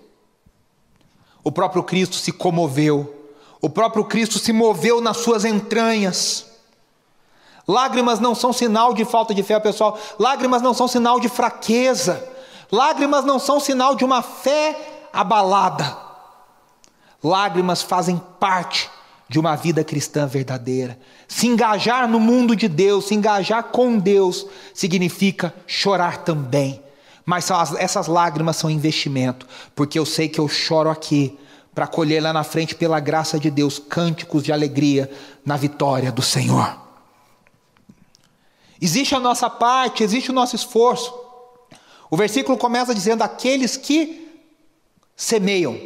O 1.43 1.53
próprio 1.53 1.83
Cristo 1.83 2.17
se 2.17 2.33
comoveu. 2.33 3.33
O 3.61 3.69
próprio 3.71 4.05
Cristo 4.05 4.38
se 4.38 4.53
moveu 4.53 5.01
nas 5.01 5.19
suas 5.19 5.45
entranhas. 5.45 6.47
Lágrimas 7.67 8.19
não 8.19 8.35
são 8.35 8.53
sinal 8.53 8.93
de 8.93 9.05
falta 9.05 9.35
de 9.35 9.43
fé, 9.43 9.61
pessoal. 9.61 9.99
Lágrimas 10.19 10.62
não 10.62 10.75
são 10.75 10.88
sinal 10.88 11.21
de 11.21 11.29
fraqueza. 11.29 12.27
Lágrimas 12.73 13.25
não 13.25 13.38
são 13.38 13.61
sinal 13.61 13.95
de 13.95 14.05
uma 14.05 14.23
fé 14.23 15.09
abalada. 15.12 15.97
Lágrimas 17.23 17.83
fazem 17.83 18.21
parte 18.40 18.90
de 19.29 19.39
uma 19.39 19.57
vida 19.57 19.83
cristã 19.83 20.27
verdadeira. 20.27 20.99
Se 21.27 21.47
engajar 21.47 22.09
no 22.09 22.21
mundo 22.21 22.55
de 22.55 22.69
Deus, 22.69 23.07
se 23.07 23.15
engajar 23.15 23.65
com 23.65 23.99
Deus, 23.99 24.47
significa 24.73 25.55
chorar 25.67 26.19
também. 26.19 26.83
Mas 27.25 27.49
essas 27.79 28.07
lágrimas 28.07 28.57
são 28.57 28.71
investimento, 28.71 29.47
porque 29.75 29.99
eu 29.99 30.05
sei 30.05 30.29
que 30.29 30.39
eu 30.39 30.49
choro 30.49 30.91
aqui 30.91 31.39
para 31.75 31.87
colher 31.87 32.23
lá 32.23 32.33
na 32.33 32.45
frente, 32.45 32.75
pela 32.75 33.01
graça 33.01 33.39
de 33.39 33.51
Deus, 33.51 33.79
cânticos 33.79 34.45
de 34.45 34.53
alegria 34.53 35.11
na 35.45 35.57
vitória 35.57 36.13
do 36.13 36.23
Senhor. 36.23 36.79
Existe 38.81 39.15
a 39.15 39.21
nossa 39.21 39.49
parte, 39.49 40.05
existe 40.05 40.31
o 40.31 40.35
nosso 40.35 40.55
esforço. 40.55 41.13
O 42.11 42.17
versículo 42.17 42.59
começa 42.59 42.95
dizendo: 42.95 43.23
aqueles 43.23 43.77
que 43.77 44.31
semeiam 45.17 45.81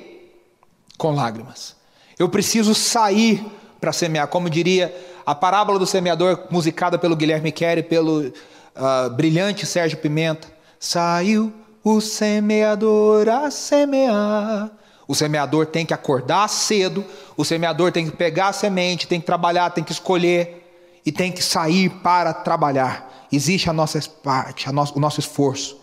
com 0.99 1.15
lágrimas. 1.15 1.78
Eu 2.19 2.29
preciso 2.29 2.75
sair 2.75 3.45
para 3.81 3.93
semear, 3.93 4.27
como 4.29 4.51
diria 4.51 4.95
a 5.25 5.35
parábola 5.35 5.79
do 5.79 5.87
semeador, 5.87 6.47
musicada 6.51 6.99
pelo 6.99 7.15
Guilherme 7.15 7.53
Kerry, 7.53 7.83
pelo 7.83 8.29
uh, 8.29 9.11
brilhante 9.15 9.67
Sérgio 9.67 9.99
Pimenta. 9.99 10.49
Saiu 10.81 11.53
o 11.85 12.01
semeador 12.01 13.29
a 13.29 13.51
semear. 13.51 14.71
O 15.07 15.15
semeador 15.15 15.67
tem 15.67 15.87
que 15.87 15.95
acordar 15.95 16.47
cedo, 16.49 17.05
o 17.37 17.45
semeador 17.45 17.91
tem 17.91 18.11
que 18.11 18.17
pegar 18.17 18.49
a 18.49 18.53
semente, 18.53 19.07
tem 19.07 19.21
que 19.21 19.27
trabalhar, 19.27 19.71
tem 19.71 19.83
que 19.83 19.93
escolher 19.93 20.67
e 21.05 21.11
tem 21.11 21.33
que 21.33 21.43
sair 21.43 21.89
para 21.89 22.35
trabalhar. 22.35 23.27
Existe 23.33 23.71
a 23.71 23.73
nossa 23.73 23.99
parte, 24.23 24.69
a 24.69 24.73
no, 24.73 24.85
o 24.95 25.01
nosso 25.01 25.21
esforço. 25.21 25.81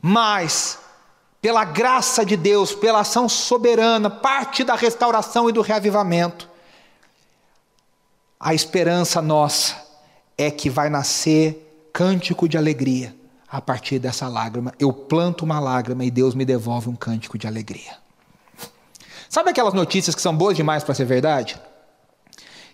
Mas, 0.00 0.78
pela 1.40 1.64
graça 1.64 2.24
de 2.24 2.36
Deus, 2.36 2.74
pela 2.74 3.00
ação 3.00 3.28
soberana, 3.28 4.10
parte 4.10 4.62
da 4.62 4.74
restauração 4.74 5.48
e 5.48 5.52
do 5.52 5.62
reavivamento, 5.62 6.48
a 8.38 8.54
esperança 8.54 9.20
nossa 9.22 9.76
é 10.36 10.50
que 10.50 10.70
vai 10.70 10.88
nascer 10.88 11.88
cântico 11.92 12.48
de 12.48 12.56
alegria 12.56 13.14
a 13.48 13.60
partir 13.60 13.98
dessa 13.98 14.28
lágrima. 14.28 14.72
Eu 14.78 14.92
planto 14.92 15.44
uma 15.44 15.58
lágrima 15.58 16.04
e 16.04 16.10
Deus 16.10 16.34
me 16.34 16.44
devolve 16.44 16.88
um 16.88 16.94
cântico 16.94 17.36
de 17.36 17.46
alegria. 17.46 17.98
Sabe 19.28 19.50
aquelas 19.50 19.74
notícias 19.74 20.14
que 20.14 20.22
são 20.22 20.34
boas 20.34 20.56
demais 20.56 20.82
para 20.82 20.94
ser 20.94 21.04
verdade? 21.04 21.60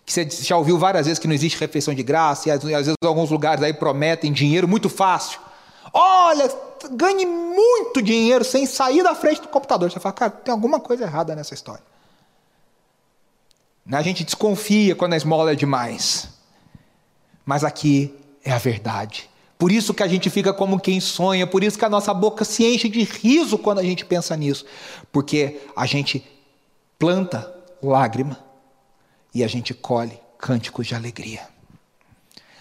Que 0.04 0.12
você 0.12 0.28
já 0.30 0.56
ouviu 0.56 0.78
várias 0.78 1.06
vezes 1.06 1.18
que 1.18 1.26
não 1.26 1.34
existe 1.34 1.58
refeição 1.58 1.92
de 1.92 2.02
graça, 2.02 2.48
e 2.48 2.52
às 2.52 2.62
vezes 2.62 2.94
alguns 3.04 3.30
lugares 3.30 3.62
aí 3.62 3.72
prometem 3.72 4.32
dinheiro 4.32 4.68
muito 4.68 4.88
fácil. 4.88 5.40
Olha, 5.92 6.50
ganhe 6.90 7.24
muito 7.26 8.02
dinheiro 8.02 8.44
sem 8.44 8.66
sair 8.66 9.02
da 9.02 9.14
frente 9.14 9.40
do 9.42 9.48
computador. 9.48 9.90
Você 9.90 10.00
fala, 10.00 10.12
cara, 10.12 10.30
tem 10.30 10.52
alguma 10.52 10.80
coisa 10.80 11.04
errada 11.04 11.34
nessa 11.34 11.54
história. 11.54 11.82
A 13.90 14.02
gente 14.02 14.24
desconfia 14.24 14.96
quando 14.96 15.12
a 15.12 15.16
esmola 15.16 15.52
é 15.52 15.54
demais. 15.54 16.28
Mas 17.44 17.62
aqui 17.62 18.14
é 18.44 18.52
a 18.52 18.58
verdade. 18.58 19.30
Por 19.58 19.72
isso 19.72 19.94
que 19.94 20.02
a 20.02 20.08
gente 20.08 20.28
fica 20.28 20.52
como 20.52 20.78
quem 20.78 21.00
sonha, 21.00 21.46
por 21.46 21.64
isso 21.64 21.78
que 21.78 21.84
a 21.84 21.88
nossa 21.88 22.12
boca 22.12 22.44
se 22.44 22.64
enche 22.64 22.88
de 22.88 23.04
riso 23.04 23.56
quando 23.56 23.78
a 23.78 23.82
gente 23.82 24.04
pensa 24.04 24.36
nisso, 24.36 24.66
porque 25.10 25.62
a 25.74 25.86
gente 25.86 26.26
planta 26.98 27.54
lágrima 27.82 28.38
e 29.32 29.42
a 29.42 29.48
gente 29.48 29.72
colhe 29.72 30.18
cânticos 30.36 30.86
de 30.86 30.94
alegria. 30.94 31.48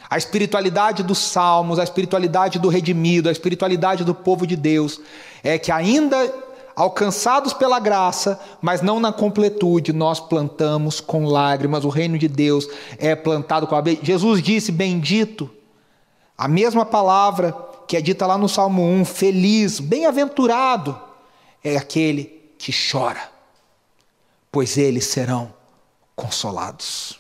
A 0.10 0.18
espiritualidade 0.18 1.04
dos 1.04 1.18
salmos, 1.18 1.80
a 1.80 1.84
espiritualidade 1.84 2.60
do 2.60 2.70
redimido, 2.70 3.30
a 3.30 3.32
espiritualidade 3.32 4.04
do 4.04 4.14
povo 4.14 4.46
de 4.46 4.56
Deus 4.56 5.02
é 5.44 5.58
que 5.58 5.72
ainda 5.72 6.34
alcançados 6.76 7.54
pela 7.54 7.80
graça, 7.80 8.40
mas 8.62 8.82
não 8.82 9.00
na 9.00 9.12
completude, 9.12 9.94
nós 9.94 10.20
plantamos 10.20 11.00
com 11.00 11.26
lágrimas. 11.26 11.86
O 11.86 11.90
reino 11.90 12.18
de 12.18 12.28
Deus 12.28 12.68
é 12.98 13.16
plantado 13.16 13.66
com 13.66 13.76
a 13.76 13.84
Jesus 14.02 14.42
disse: 14.42 14.72
"Bendito 14.72 15.50
a 16.38 16.48
mesma 16.48 16.86
palavra 16.86 17.56
que 17.88 17.96
é 17.96 18.02
dita 18.02 18.26
lá 18.26 18.38
no 18.38 18.50
Salmo 18.50 18.84
1, 18.84 19.06
feliz, 19.06 19.80
bem-aventurado 19.80 21.00
é 21.64 21.78
aquele 21.78 22.52
que 22.58 22.74
chora, 22.74 23.30
pois 24.52 24.78
eles 24.78 25.06
serão 25.06 25.54
consolados. 26.16 27.20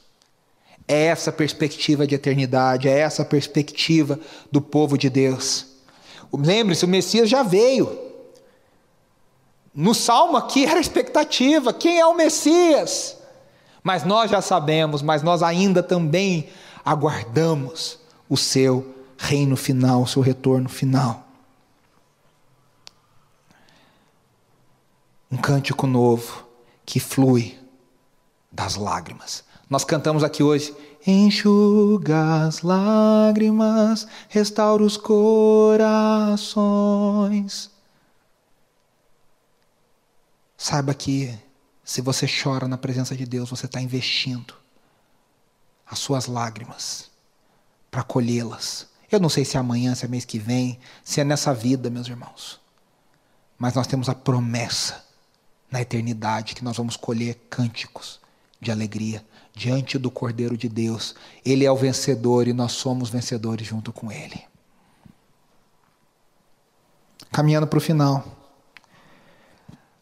É 0.87 1.05
essa 1.05 1.31
perspectiva 1.31 2.05
de 2.05 2.15
eternidade, 2.15 2.87
é 2.87 2.99
essa 2.99 3.25
perspectiva 3.25 4.19
do 4.51 4.61
povo 4.61 4.97
de 4.97 5.09
Deus. 5.09 5.65
Lembre-se, 6.31 6.85
o 6.85 6.87
Messias 6.87 7.29
já 7.29 7.41
veio. 7.41 8.05
No 9.73 9.93
salmo 9.93 10.37
aqui 10.37 10.65
era 10.65 10.79
expectativa: 10.79 11.73
quem 11.73 11.99
é 11.99 12.05
o 12.05 12.15
Messias? 12.15 13.17
Mas 13.83 14.03
nós 14.03 14.31
já 14.31 14.41
sabemos, 14.41 15.01
mas 15.01 15.21
nós 15.21 15.43
ainda 15.43 15.83
também 15.83 16.49
aguardamos 16.83 17.99
o 18.27 18.35
seu 18.35 18.95
reino 19.17 19.55
final, 19.55 20.01
o 20.01 20.07
seu 20.07 20.21
retorno 20.21 20.67
final. 20.67 21.23
Um 25.31 25.37
cântico 25.37 25.85
novo 25.85 26.45
que 26.85 26.99
flui 26.99 27.57
das 28.51 28.75
lágrimas. 28.75 29.43
Nós 29.69 29.84
cantamos 29.84 30.23
aqui 30.23 30.41
hoje: 30.43 30.75
Enxuga 31.06 32.45
as 32.45 32.62
lágrimas, 32.62 34.08
restaura 34.30 34.84
os 34.84 34.97
corações. 34.97 35.80
Saiba 40.58 40.93
que 40.93 41.38
se 41.84 42.01
você 42.01 42.25
chora 42.28 42.67
na 42.67 42.78
presença 42.78 43.15
de 43.15 43.25
Deus, 43.25 43.49
você 43.49 43.65
está 43.65 43.82
investindo 43.82 44.54
as 45.86 45.99
suas 45.99 46.25
lágrimas 46.28 47.12
para 47.91 48.04
colhê-las 48.04 48.88
eu 49.12 49.19
não 49.19 49.30
sei 49.30 49.45
se 49.45 49.56
é 49.56 49.60
amanhã, 49.60 49.93
se 49.93 50.06
é 50.06 50.08
mês 50.08 50.25
que 50.25 50.39
vem, 50.39 50.80
se 51.04 51.21
é 51.21 51.23
nessa 51.23 51.54
vida, 51.54 51.89
meus 51.89 52.08
irmãos. 52.08 52.60
Mas 53.58 53.73
nós 53.73 53.88
temos 53.88 54.10
a 54.10 54.15
promessa 54.15 55.06
na 55.71 55.82
eternidade 55.82 56.56
que 56.56 56.63
nós 56.63 56.78
vamos 56.78 56.97
colher 56.97 57.36
cânticos 57.49 58.19
de 58.60 58.71
alegria 58.71 59.25
diante 59.55 59.97
do 59.97 60.11
Cordeiro 60.11 60.57
de 60.57 60.67
Deus. 60.67 61.15
Ele 61.45 61.65
é 61.65 61.71
o 61.71 61.75
vencedor 61.75 62.47
e 62.47 62.53
nós 62.53 62.73
somos 62.73 63.09
vencedores 63.09 63.65
junto 63.65 63.93
com 63.93 64.11
ele. 64.11 64.43
Caminhando 67.31 67.65
para 67.65 67.77
o 67.77 67.81
final. 67.81 68.23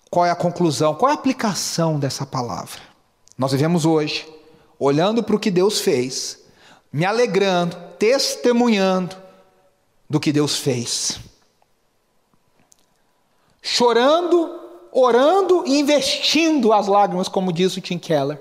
Qual 0.09 0.25
é 0.25 0.31
a 0.31 0.35
conclusão? 0.35 0.95
Qual 0.95 1.09
é 1.09 1.13
a 1.13 1.17
aplicação 1.17 1.99
dessa 1.99 2.25
palavra? 2.25 2.81
Nós 3.37 3.51
vivemos 3.51 3.85
hoje 3.85 4.27
olhando 4.79 5.23
para 5.23 5.35
o 5.35 5.39
que 5.39 5.49
Deus 5.49 5.79
fez 5.79 6.43
me 6.91 7.05
alegrando, 7.05 7.75
testemunhando 7.97 9.15
do 10.07 10.19
que 10.19 10.31
Deus 10.31 10.57
fez. 10.57 11.19
Chorando, 13.59 14.59
orando 14.91 15.63
e 15.65 15.79
investindo 15.79 16.71
as 16.71 16.85
lágrimas, 16.85 17.27
como 17.27 17.51
diz 17.51 17.75
o 17.75 17.81
Tim 17.81 17.97
Keller. 17.97 18.39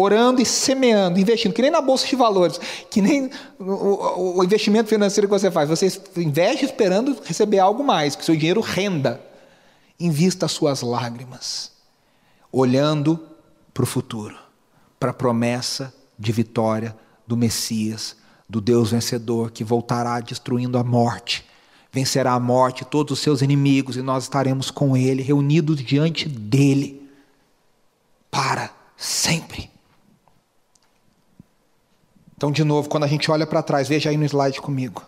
Orando 0.00 0.40
e 0.40 0.46
semeando, 0.46 1.18
investindo, 1.18 1.52
que 1.52 1.60
nem 1.60 1.72
na 1.72 1.80
bolsa 1.80 2.06
de 2.06 2.14
valores, 2.14 2.60
que 2.88 3.02
nem 3.02 3.28
o, 3.58 4.38
o 4.38 4.44
investimento 4.44 4.88
financeiro 4.88 5.26
que 5.26 5.34
você 5.36 5.50
faz. 5.50 5.68
Você 5.68 6.00
investe 6.16 6.64
esperando 6.64 7.16
receber 7.24 7.58
algo 7.58 7.82
mais, 7.82 8.14
que 8.14 8.24
seu 8.24 8.36
dinheiro 8.36 8.60
renda. 8.60 9.20
Invista 9.98 10.46
as 10.46 10.52
suas 10.52 10.82
lágrimas, 10.82 11.72
olhando 12.52 13.18
para 13.74 13.82
o 13.82 13.86
futuro, 13.86 14.36
para 15.00 15.10
a 15.10 15.14
promessa 15.14 15.92
de 16.16 16.30
vitória 16.30 16.96
do 17.26 17.36
Messias, 17.36 18.14
do 18.48 18.60
Deus 18.60 18.92
vencedor 18.92 19.50
que 19.50 19.64
voltará 19.64 20.20
destruindo 20.20 20.78
a 20.78 20.84
morte, 20.84 21.44
vencerá 21.90 22.34
a 22.34 22.40
morte, 22.40 22.84
todos 22.84 23.18
os 23.18 23.18
seus 23.18 23.42
inimigos, 23.42 23.96
e 23.96 24.02
nós 24.02 24.22
estaremos 24.22 24.70
com 24.70 24.96
Ele, 24.96 25.24
reunidos 25.24 25.82
diante 25.82 26.28
dEle, 26.28 27.10
para 28.30 28.70
sempre. 28.96 29.68
Então, 32.38 32.52
de 32.52 32.62
novo, 32.62 32.88
quando 32.88 33.02
a 33.02 33.08
gente 33.08 33.28
olha 33.32 33.44
para 33.44 33.64
trás, 33.64 33.88
veja 33.88 34.10
aí 34.10 34.16
no 34.16 34.24
slide 34.24 34.60
comigo. 34.60 35.02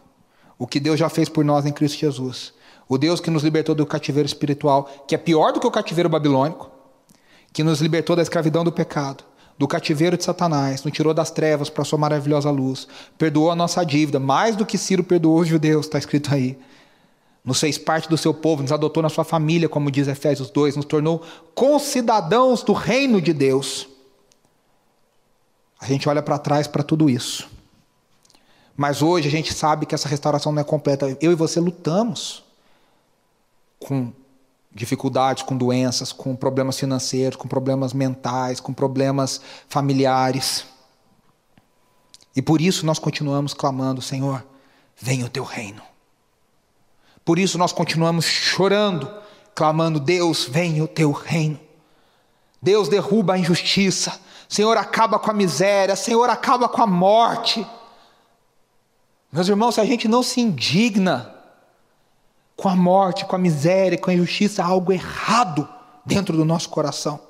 O 0.58 0.66
que 0.66 0.80
Deus 0.80 0.98
já 0.98 1.08
fez 1.08 1.28
por 1.28 1.44
nós 1.44 1.64
em 1.64 1.70
Cristo 1.70 1.96
Jesus. 1.96 2.52
O 2.88 2.98
Deus 2.98 3.20
que 3.20 3.30
nos 3.30 3.44
libertou 3.44 3.72
do 3.72 3.86
cativeiro 3.86 4.26
espiritual, 4.26 4.90
que 5.06 5.14
é 5.14 5.18
pior 5.18 5.52
do 5.52 5.60
que 5.60 5.66
o 5.68 5.70
cativeiro 5.70 6.08
babilônico, 6.08 6.68
que 7.52 7.62
nos 7.62 7.80
libertou 7.80 8.16
da 8.16 8.22
escravidão 8.22 8.64
do 8.64 8.72
pecado, 8.72 9.22
do 9.56 9.68
cativeiro 9.68 10.16
de 10.16 10.24
Satanás, 10.24 10.82
nos 10.82 10.92
tirou 10.92 11.14
das 11.14 11.30
trevas 11.30 11.70
para 11.70 11.82
a 11.82 11.84
sua 11.84 12.00
maravilhosa 12.00 12.50
luz, 12.50 12.88
perdoou 13.16 13.52
a 13.52 13.54
nossa 13.54 13.84
dívida, 13.84 14.18
mais 14.18 14.56
do 14.56 14.66
que 14.66 14.76
Ciro 14.76 15.04
perdoou 15.04 15.38
os 15.38 15.46
judeus, 15.46 15.86
está 15.86 15.98
escrito 15.98 16.34
aí. 16.34 16.58
Nos 17.44 17.60
fez 17.60 17.78
parte 17.78 18.08
do 18.08 18.18
seu 18.18 18.34
povo, 18.34 18.62
nos 18.62 18.72
adotou 18.72 19.04
na 19.04 19.08
sua 19.08 19.22
família, 19.22 19.68
como 19.68 19.88
diz 19.88 20.08
Efésios 20.08 20.50
2, 20.50 20.74
nos 20.74 20.84
tornou 20.84 21.22
concidadãos 21.54 22.64
do 22.64 22.72
reino 22.72 23.20
de 23.20 23.32
Deus. 23.32 23.88
A 25.80 25.86
gente 25.86 26.08
olha 26.08 26.22
para 26.22 26.38
trás 26.38 26.66
para 26.66 26.82
tudo 26.82 27.08
isso. 27.08 27.48
Mas 28.76 29.02
hoje 29.02 29.28
a 29.28 29.30
gente 29.30 29.52
sabe 29.52 29.86
que 29.86 29.94
essa 29.94 30.08
restauração 30.08 30.52
não 30.52 30.60
é 30.60 30.64
completa. 30.64 31.16
Eu 31.20 31.32
e 31.32 31.34
você 31.34 31.58
lutamos 31.58 32.44
com 33.78 34.12
dificuldades 34.72 35.42
com 35.42 35.56
doenças, 35.56 36.12
com 36.12 36.36
problemas 36.36 36.78
financeiros, 36.78 37.36
com 37.36 37.48
problemas 37.48 37.92
mentais, 37.92 38.60
com 38.60 38.72
problemas 38.72 39.40
familiares. 39.68 40.64
E 42.36 42.40
por 42.40 42.60
isso 42.60 42.86
nós 42.86 42.98
continuamos 42.98 43.52
clamando, 43.52 44.00
Senhor, 44.00 44.46
venha 44.96 45.26
o 45.26 45.28
teu 45.28 45.42
reino. 45.42 45.82
Por 47.24 47.38
isso 47.38 47.58
nós 47.58 47.72
continuamos 47.72 48.24
chorando, 48.24 49.12
clamando, 49.54 49.98
Deus, 49.98 50.44
venha 50.48 50.84
o 50.84 50.88
teu 50.88 51.10
reino. 51.10 51.58
Deus 52.62 52.88
derruba 52.88 53.34
a 53.34 53.38
injustiça, 53.38 54.20
Senhor, 54.50 54.76
acaba 54.76 55.16
com 55.16 55.30
a 55.30 55.32
miséria, 55.32 55.94
Senhor, 55.94 56.28
acaba 56.28 56.68
com 56.68 56.82
a 56.82 56.86
morte. 56.86 57.64
Meus 59.30 59.46
irmãos, 59.46 59.76
se 59.76 59.80
a 59.80 59.84
gente 59.84 60.08
não 60.08 60.24
se 60.24 60.40
indigna 60.40 61.32
com 62.56 62.68
a 62.68 62.74
morte, 62.74 63.24
com 63.24 63.36
a 63.36 63.38
miséria, 63.38 63.96
com 63.96 64.10
a 64.10 64.14
injustiça, 64.14 64.60
há 64.60 64.66
algo 64.66 64.92
errado 64.92 65.68
dentro 66.04 66.36
do 66.36 66.44
nosso 66.44 66.68
coração. 66.68 67.20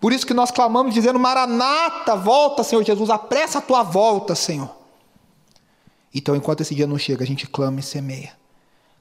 Por 0.00 0.12
isso 0.12 0.24
que 0.24 0.32
nós 0.32 0.52
clamamos 0.52 0.94
dizendo: 0.94 1.18
Maranata, 1.18 2.14
volta, 2.14 2.62
Senhor 2.62 2.84
Jesus, 2.84 3.10
apressa 3.10 3.58
a 3.58 3.62
tua 3.62 3.82
volta, 3.82 4.36
Senhor. 4.36 4.70
Então, 6.14 6.36
enquanto 6.36 6.60
esse 6.60 6.76
dia 6.76 6.86
não 6.86 6.96
chega, 6.96 7.24
a 7.24 7.26
gente 7.26 7.44
clama 7.44 7.80
e 7.80 7.82
semeia. 7.82 8.34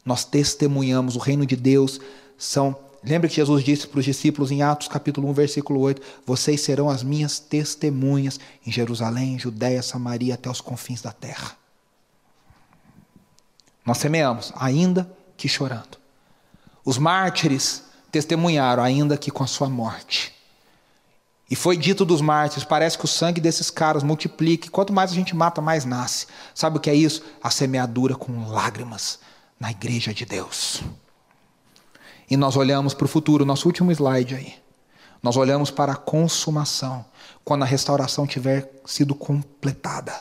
Nós 0.03 0.25
testemunhamos 0.25 1.15
o 1.15 1.19
reino 1.19 1.45
de 1.45 1.55
Deus. 1.55 2.01
São, 2.39 2.75
lembra 3.03 3.29
que 3.29 3.35
Jesus 3.35 3.63
disse 3.63 3.87
para 3.87 3.99
os 3.99 4.05
discípulos 4.05 4.51
em 4.51 4.61
Atos 4.61 4.87
capítulo 4.87 5.29
1, 5.29 5.33
versículo 5.33 5.79
8: 5.79 6.01
"Vocês 6.25 6.61
serão 6.61 6.89
as 6.89 7.03
minhas 7.03 7.39
testemunhas 7.39 8.39
em 8.65 8.71
Jerusalém, 8.71 9.39
Judéia, 9.39 9.81
Samaria, 9.81 10.35
até 10.35 10.49
os 10.49 10.61
confins 10.61 11.01
da 11.01 11.11
terra." 11.11 11.57
Nós 13.85 13.97
semeamos, 13.97 14.53
ainda 14.55 15.11
que 15.35 15.47
chorando. 15.47 15.97
Os 16.85 16.97
mártires 16.97 17.83
testemunharam, 18.11 18.83
ainda 18.83 19.17
que 19.17 19.31
com 19.31 19.43
a 19.43 19.47
sua 19.47 19.69
morte. 19.69 20.33
E 21.49 21.55
foi 21.55 21.75
dito 21.75 22.05
dos 22.05 22.21
mártires: 22.21 22.63
parece 22.63 22.97
que 22.97 23.05
o 23.05 23.07
sangue 23.07 23.41
desses 23.41 23.69
caras 23.69 24.03
multiplica, 24.03 24.69
quanto 24.69 24.93
mais 24.93 25.11
a 25.11 25.15
gente 25.15 25.35
mata, 25.35 25.61
mais 25.61 25.83
nasce. 25.83 26.27
Sabe 26.55 26.77
o 26.77 26.79
que 26.79 26.89
é 26.89 26.95
isso? 26.95 27.23
A 27.43 27.49
semeadura 27.49 28.15
com 28.15 28.47
lágrimas 28.47 29.19
na 29.59 29.71
igreja 29.71 30.13
de 30.13 30.25
Deus. 30.25 30.81
E 32.31 32.37
nós 32.37 32.55
olhamos 32.55 32.93
para 32.93 33.03
o 33.03 33.09
futuro, 33.09 33.43
nosso 33.43 33.67
último 33.67 33.91
slide 33.91 34.35
aí. 34.35 34.53
Nós 35.21 35.35
olhamos 35.35 35.69
para 35.69 35.91
a 35.91 35.97
consumação, 35.97 37.03
quando 37.43 37.63
a 37.63 37.65
restauração 37.65 38.25
tiver 38.25 38.71
sido 38.85 39.13
completada. 39.13 40.13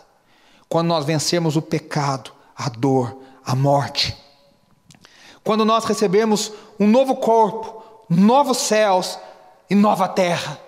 Quando 0.69 0.89
nós 0.89 1.05
vencermos 1.05 1.55
o 1.55 1.63
pecado, 1.63 2.33
a 2.57 2.69
dor, 2.69 3.17
a 3.47 3.55
morte. 3.55 4.17
Quando 5.45 5.65
nós 5.65 5.85
recebemos 5.85 6.53
um 6.81 6.89
novo 6.89 7.15
corpo, 7.15 7.81
novos 8.11 8.59
céus 8.59 9.17
e 9.71 9.77
nova 9.77 10.09
terra. 10.09 10.59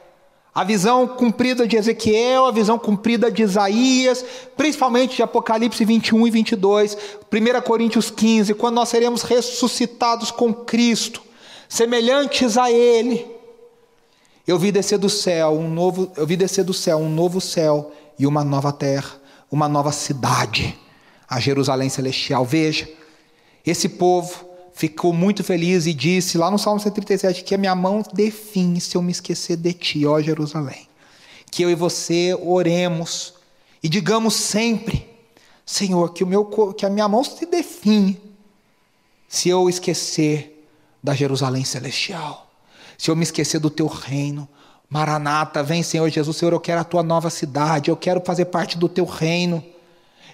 A 0.54 0.62
visão 0.62 1.08
cumprida 1.08 1.66
de 1.66 1.76
Ezequiel, 1.76 2.46
a 2.46 2.52
visão 2.52 2.78
cumprida 2.78 3.32
de 3.32 3.42
Isaías, 3.42 4.24
principalmente 4.56 5.16
de 5.16 5.24
Apocalipse 5.24 5.84
21 5.84 6.24
e 6.24 6.30
22, 6.30 6.96
1 7.32 7.62
Coríntios 7.62 8.12
15, 8.12 8.54
quando 8.54 8.76
nós 8.76 8.90
seremos 8.90 9.22
ressuscitados 9.22 10.30
com 10.30 10.54
Cristo, 10.54 11.31
semelhantes 11.72 12.58
a 12.58 12.70
Ele. 12.70 13.26
Eu 14.46 14.58
vi 14.58 14.70
descer 14.70 14.98
do 14.98 15.08
céu 15.08 15.52
um 15.52 15.70
novo, 15.70 16.12
eu 16.18 16.26
vi 16.26 16.36
descer 16.36 16.64
do 16.64 16.74
céu 16.74 16.98
um 16.98 17.08
novo 17.08 17.40
céu 17.40 17.94
e 18.18 18.26
uma 18.26 18.44
nova 18.44 18.70
terra, 18.70 19.18
uma 19.50 19.66
nova 19.66 19.90
cidade, 19.90 20.78
a 21.26 21.40
Jerusalém 21.40 21.88
celestial. 21.88 22.44
Veja, 22.44 22.86
esse 23.64 23.88
povo 23.88 24.44
ficou 24.74 25.14
muito 25.14 25.42
feliz 25.42 25.86
e 25.86 25.94
disse 25.94 26.36
lá 26.36 26.50
no 26.50 26.58
Salmo 26.58 26.78
137 26.78 27.42
que 27.42 27.54
a 27.54 27.58
minha 27.58 27.74
mão 27.74 28.02
define 28.12 28.78
se 28.78 28.94
eu 28.94 29.00
me 29.00 29.12
esquecer 29.12 29.56
de 29.56 29.72
ti, 29.72 30.04
ó 30.04 30.20
Jerusalém. 30.20 30.86
Que 31.50 31.62
eu 31.62 31.70
e 31.70 31.74
você 31.74 32.36
oremos 32.42 33.32
e 33.82 33.88
digamos 33.88 34.34
sempre, 34.34 35.08
Senhor, 35.64 36.12
que, 36.12 36.22
o 36.22 36.26
meu, 36.26 36.44
que 36.76 36.84
a 36.84 36.90
minha 36.90 37.08
mão 37.08 37.24
se 37.24 37.46
define 37.46 38.20
se 39.26 39.48
eu 39.48 39.70
esquecer 39.70 40.52
da 41.02 41.14
Jerusalém 41.14 41.64
celestial, 41.64 42.50
se 42.96 43.10
eu 43.10 43.16
me 43.16 43.22
esquecer 43.22 43.58
do 43.58 43.70
teu 43.70 43.86
reino. 43.86 44.48
Maranata, 44.88 45.62
vem 45.62 45.82
Senhor 45.82 46.08
Jesus, 46.10 46.36
Senhor, 46.36 46.52
eu 46.52 46.60
quero 46.60 46.80
a 46.80 46.84
tua 46.84 47.02
nova 47.02 47.30
cidade, 47.30 47.90
eu 47.90 47.96
quero 47.96 48.20
fazer 48.24 48.44
parte 48.46 48.76
do 48.76 48.88
teu 48.88 49.04
reino. 49.04 49.64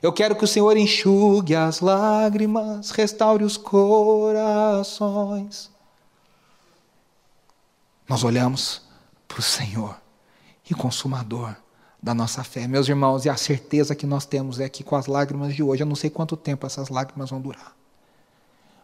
Eu 0.02 0.12
quero 0.12 0.36
que 0.36 0.44
o 0.44 0.48
Senhor 0.48 0.76
enxugue 0.76 1.54
as 1.54 1.80
lágrimas, 1.80 2.90
restaure 2.90 3.44
os 3.44 3.56
corações. 3.56 4.98
Nós 8.08 8.22
olhamos 8.24 8.82
para 9.26 9.40
o 9.40 9.42
Senhor 9.42 9.96
e 10.68 10.74
consumador 10.74 11.54
da 12.02 12.14
nossa 12.14 12.44
fé. 12.44 12.66
Meus 12.66 12.88
irmãos, 12.88 13.24
e 13.24 13.28
a 13.28 13.36
certeza 13.36 13.94
que 13.94 14.06
nós 14.06 14.24
temos 14.24 14.60
é 14.60 14.68
que 14.68 14.84
com 14.84 14.96
as 14.96 15.06
lágrimas 15.06 15.54
de 15.54 15.62
hoje, 15.62 15.82
eu 15.82 15.86
não 15.86 15.96
sei 15.96 16.10
quanto 16.10 16.36
tempo 16.36 16.66
essas 16.66 16.88
lágrimas 16.88 17.30
vão 17.30 17.40
durar. 17.40 17.76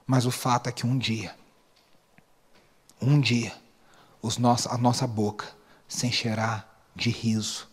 Mas 0.07 0.27
o 0.27 0.31
fato 0.31 0.69
é 0.69 0.73
que 0.73 0.87
um 0.87 0.99
dia, 0.99 1.35
um 3.01 3.21
dia, 3.21 3.53
os 4.23 4.39
nossos, 4.39 4.71
a 4.71 4.79
nossa 4.79 5.07
boca 5.07 5.47
se 5.87 6.07
encherá 6.07 6.65
de 6.95 7.11
riso 7.11 7.69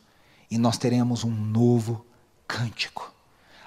e 0.50 0.58
nós 0.58 0.78
teremos 0.78 1.24
um 1.24 1.32
novo 1.32 2.06
cântico. 2.48 3.14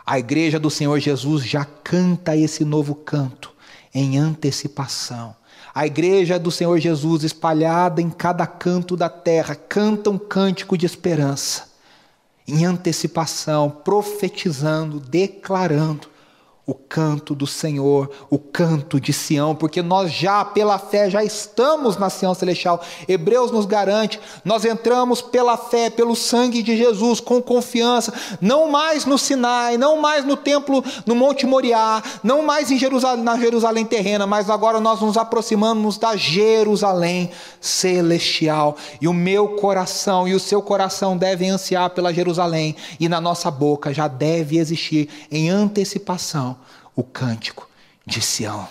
A 0.04 0.18
igreja 0.18 0.60
do 0.60 0.70
Senhor 0.70 0.98
Jesus 1.00 1.44
já 1.44 1.64
canta 1.64 2.36
esse 2.36 2.64
novo 2.64 2.94
canto 2.94 3.54
em 3.94 4.18
antecipação. 4.18 5.34
A 5.74 5.86
igreja 5.86 6.38
do 6.38 6.50
Senhor 6.50 6.78
Jesus, 6.78 7.24
espalhada 7.24 8.02
em 8.02 8.10
cada 8.10 8.46
canto 8.46 8.96
da 8.96 9.08
terra, 9.08 9.54
canta 9.54 10.10
um 10.10 10.18
cântico 10.18 10.76
de 10.76 10.84
esperança, 10.84 11.72
em 12.46 12.66
antecipação, 12.66 13.70
profetizando, 13.70 15.00
declarando 15.00 16.13
o 16.66 16.72
canto 16.72 17.34
do 17.34 17.46
Senhor, 17.46 18.10
o 18.30 18.38
canto 18.38 18.98
de 18.98 19.12
Sião, 19.12 19.54
porque 19.54 19.82
nós 19.82 20.10
já 20.10 20.42
pela 20.42 20.78
fé 20.78 21.10
já 21.10 21.22
estamos 21.22 21.98
na 21.98 22.08
Sião 22.08 22.32
celestial. 22.32 22.80
Hebreus 23.06 23.50
nos 23.50 23.66
garante, 23.66 24.18
nós 24.42 24.64
entramos 24.64 25.20
pela 25.20 25.58
fé, 25.58 25.90
pelo 25.90 26.16
sangue 26.16 26.62
de 26.62 26.74
Jesus, 26.74 27.20
com 27.20 27.42
confiança, 27.42 28.14
não 28.40 28.70
mais 28.70 29.04
no 29.04 29.18
Sinai, 29.18 29.76
não 29.76 30.00
mais 30.00 30.24
no 30.24 30.38
templo 30.38 30.82
no 31.04 31.14
Monte 31.14 31.46
Moriá, 31.46 32.02
não 32.22 32.42
mais 32.42 32.70
em 32.70 32.78
Jerusalém, 32.78 33.22
na 33.22 33.38
Jerusalém 33.38 33.84
terrena, 33.84 34.26
mas 34.26 34.48
agora 34.48 34.80
nós 34.80 35.02
nos 35.02 35.18
aproximamos 35.18 35.98
da 35.98 36.16
Jerusalém 36.16 37.30
celestial. 37.60 38.76
E 39.02 39.06
o 39.06 39.12
meu 39.12 39.48
coração 39.48 40.26
e 40.26 40.32
o 40.32 40.40
seu 40.40 40.62
coração 40.62 41.14
devem 41.14 41.50
ansiar 41.50 41.90
pela 41.90 42.12
Jerusalém, 42.12 42.74
e 42.98 43.06
na 43.06 43.20
nossa 43.20 43.50
boca 43.50 43.92
já 43.92 44.08
deve 44.08 44.56
existir 44.56 45.10
em 45.30 45.50
antecipação 45.50 46.53
o 46.94 47.02
cântico 47.02 47.68
de 48.06 48.20
Sião, 48.20 48.68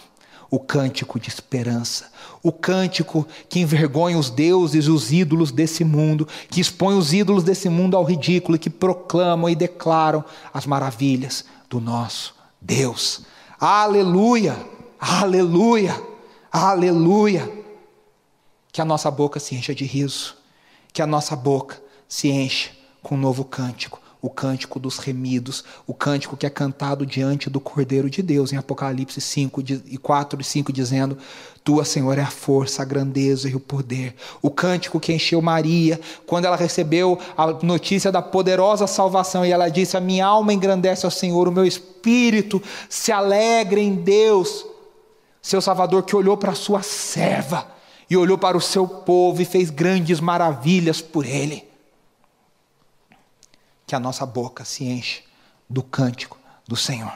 o 0.49 0.59
cântico 0.59 1.19
de 1.19 1.29
esperança, 1.29 2.11
o 2.43 2.51
cântico 2.51 3.27
que 3.49 3.59
envergonha 3.59 4.17
os 4.17 4.29
deuses 4.29 4.85
e 4.85 4.91
os 4.91 5.11
ídolos 5.11 5.51
desse 5.51 5.83
mundo, 5.83 6.27
que 6.49 6.61
expõe 6.61 6.95
os 6.95 7.11
ídolos 7.11 7.43
desse 7.43 7.69
mundo 7.69 7.97
ao 7.97 8.03
ridículo 8.03 8.55
e 8.55 8.59
que 8.59 8.69
proclamam 8.69 9.49
e 9.49 9.55
declaram 9.55 10.23
as 10.53 10.65
maravilhas 10.65 11.43
do 11.69 11.79
nosso 11.79 12.35
Deus. 12.61 13.23
Aleluia! 13.59 14.55
Aleluia! 14.99 15.99
Aleluia! 16.51 17.51
Que 18.71 18.81
a 18.81 18.85
nossa 18.85 19.09
boca 19.09 19.39
se 19.39 19.55
encha 19.55 19.73
de 19.73 19.85
riso, 19.85 20.35
que 20.91 21.01
a 21.01 21.07
nossa 21.07 21.35
boca 21.35 21.81
se 22.07 22.29
encha 22.29 22.69
com 23.01 23.15
um 23.15 23.17
novo 23.17 23.43
cântico, 23.43 23.99
o 24.23 24.29
cântico 24.29 24.79
dos 24.79 24.99
remidos, 24.99 25.65
o 25.85 25.93
cântico 25.93 26.37
que 26.37 26.45
é 26.45 26.49
cantado 26.49 27.05
diante 27.05 27.49
do 27.49 27.59
Cordeiro 27.59 28.09
de 28.09 28.21
Deus, 28.21 28.53
em 28.53 28.55
Apocalipse 28.55 29.19
5 29.19 29.61
e 29.85 29.97
4 29.97 30.39
e 30.39 30.43
5, 30.45 30.71
dizendo: 30.71 31.17
Tua, 31.61 31.83
Senhor, 31.83 32.17
é 32.17 32.21
a 32.21 32.31
força, 32.31 32.81
a 32.81 32.85
grandeza 32.85 33.49
e 33.49 33.55
o 33.55 33.59
poder. 33.59 34.15
O 34.41 34.49
cântico 34.49 34.97
que 34.97 35.11
encheu 35.11 35.41
Maria 35.41 35.99
quando 36.25 36.45
ela 36.45 36.55
recebeu 36.55 37.19
a 37.35 37.47
notícia 37.61 38.13
da 38.13 38.21
poderosa 38.21 38.87
salvação 38.87 39.45
e 39.45 39.51
ela 39.51 39.67
disse: 39.67 39.97
A 39.97 39.99
minha 39.99 40.25
alma 40.25 40.53
engrandece 40.53 41.05
ao 41.05 41.11
Senhor, 41.11 41.49
o 41.49 41.51
meu 41.51 41.65
espírito 41.65 42.63
se 42.87 43.11
alegra 43.11 43.81
em 43.81 43.93
Deus. 43.93 44.65
Seu 45.41 45.61
Salvador 45.61 46.03
que 46.03 46.15
olhou 46.15 46.37
para 46.37 46.53
a 46.53 46.55
sua 46.55 46.81
serva 46.81 47.67
e 48.09 48.15
olhou 48.15 48.37
para 48.37 48.55
o 48.55 48.61
seu 48.61 48.87
povo 48.87 49.41
e 49.41 49.45
fez 49.45 49.69
grandes 49.69 50.21
maravilhas 50.21 51.01
por 51.01 51.25
ele 51.25 51.72
que 53.93 53.97
a 53.97 53.99
nossa 53.99 54.25
boca 54.25 54.65
se 54.65 54.85
enche 54.85 55.21
do 55.69 55.83
cântico 55.83 56.39
do 56.67 56.75
Senhor. 56.75 57.13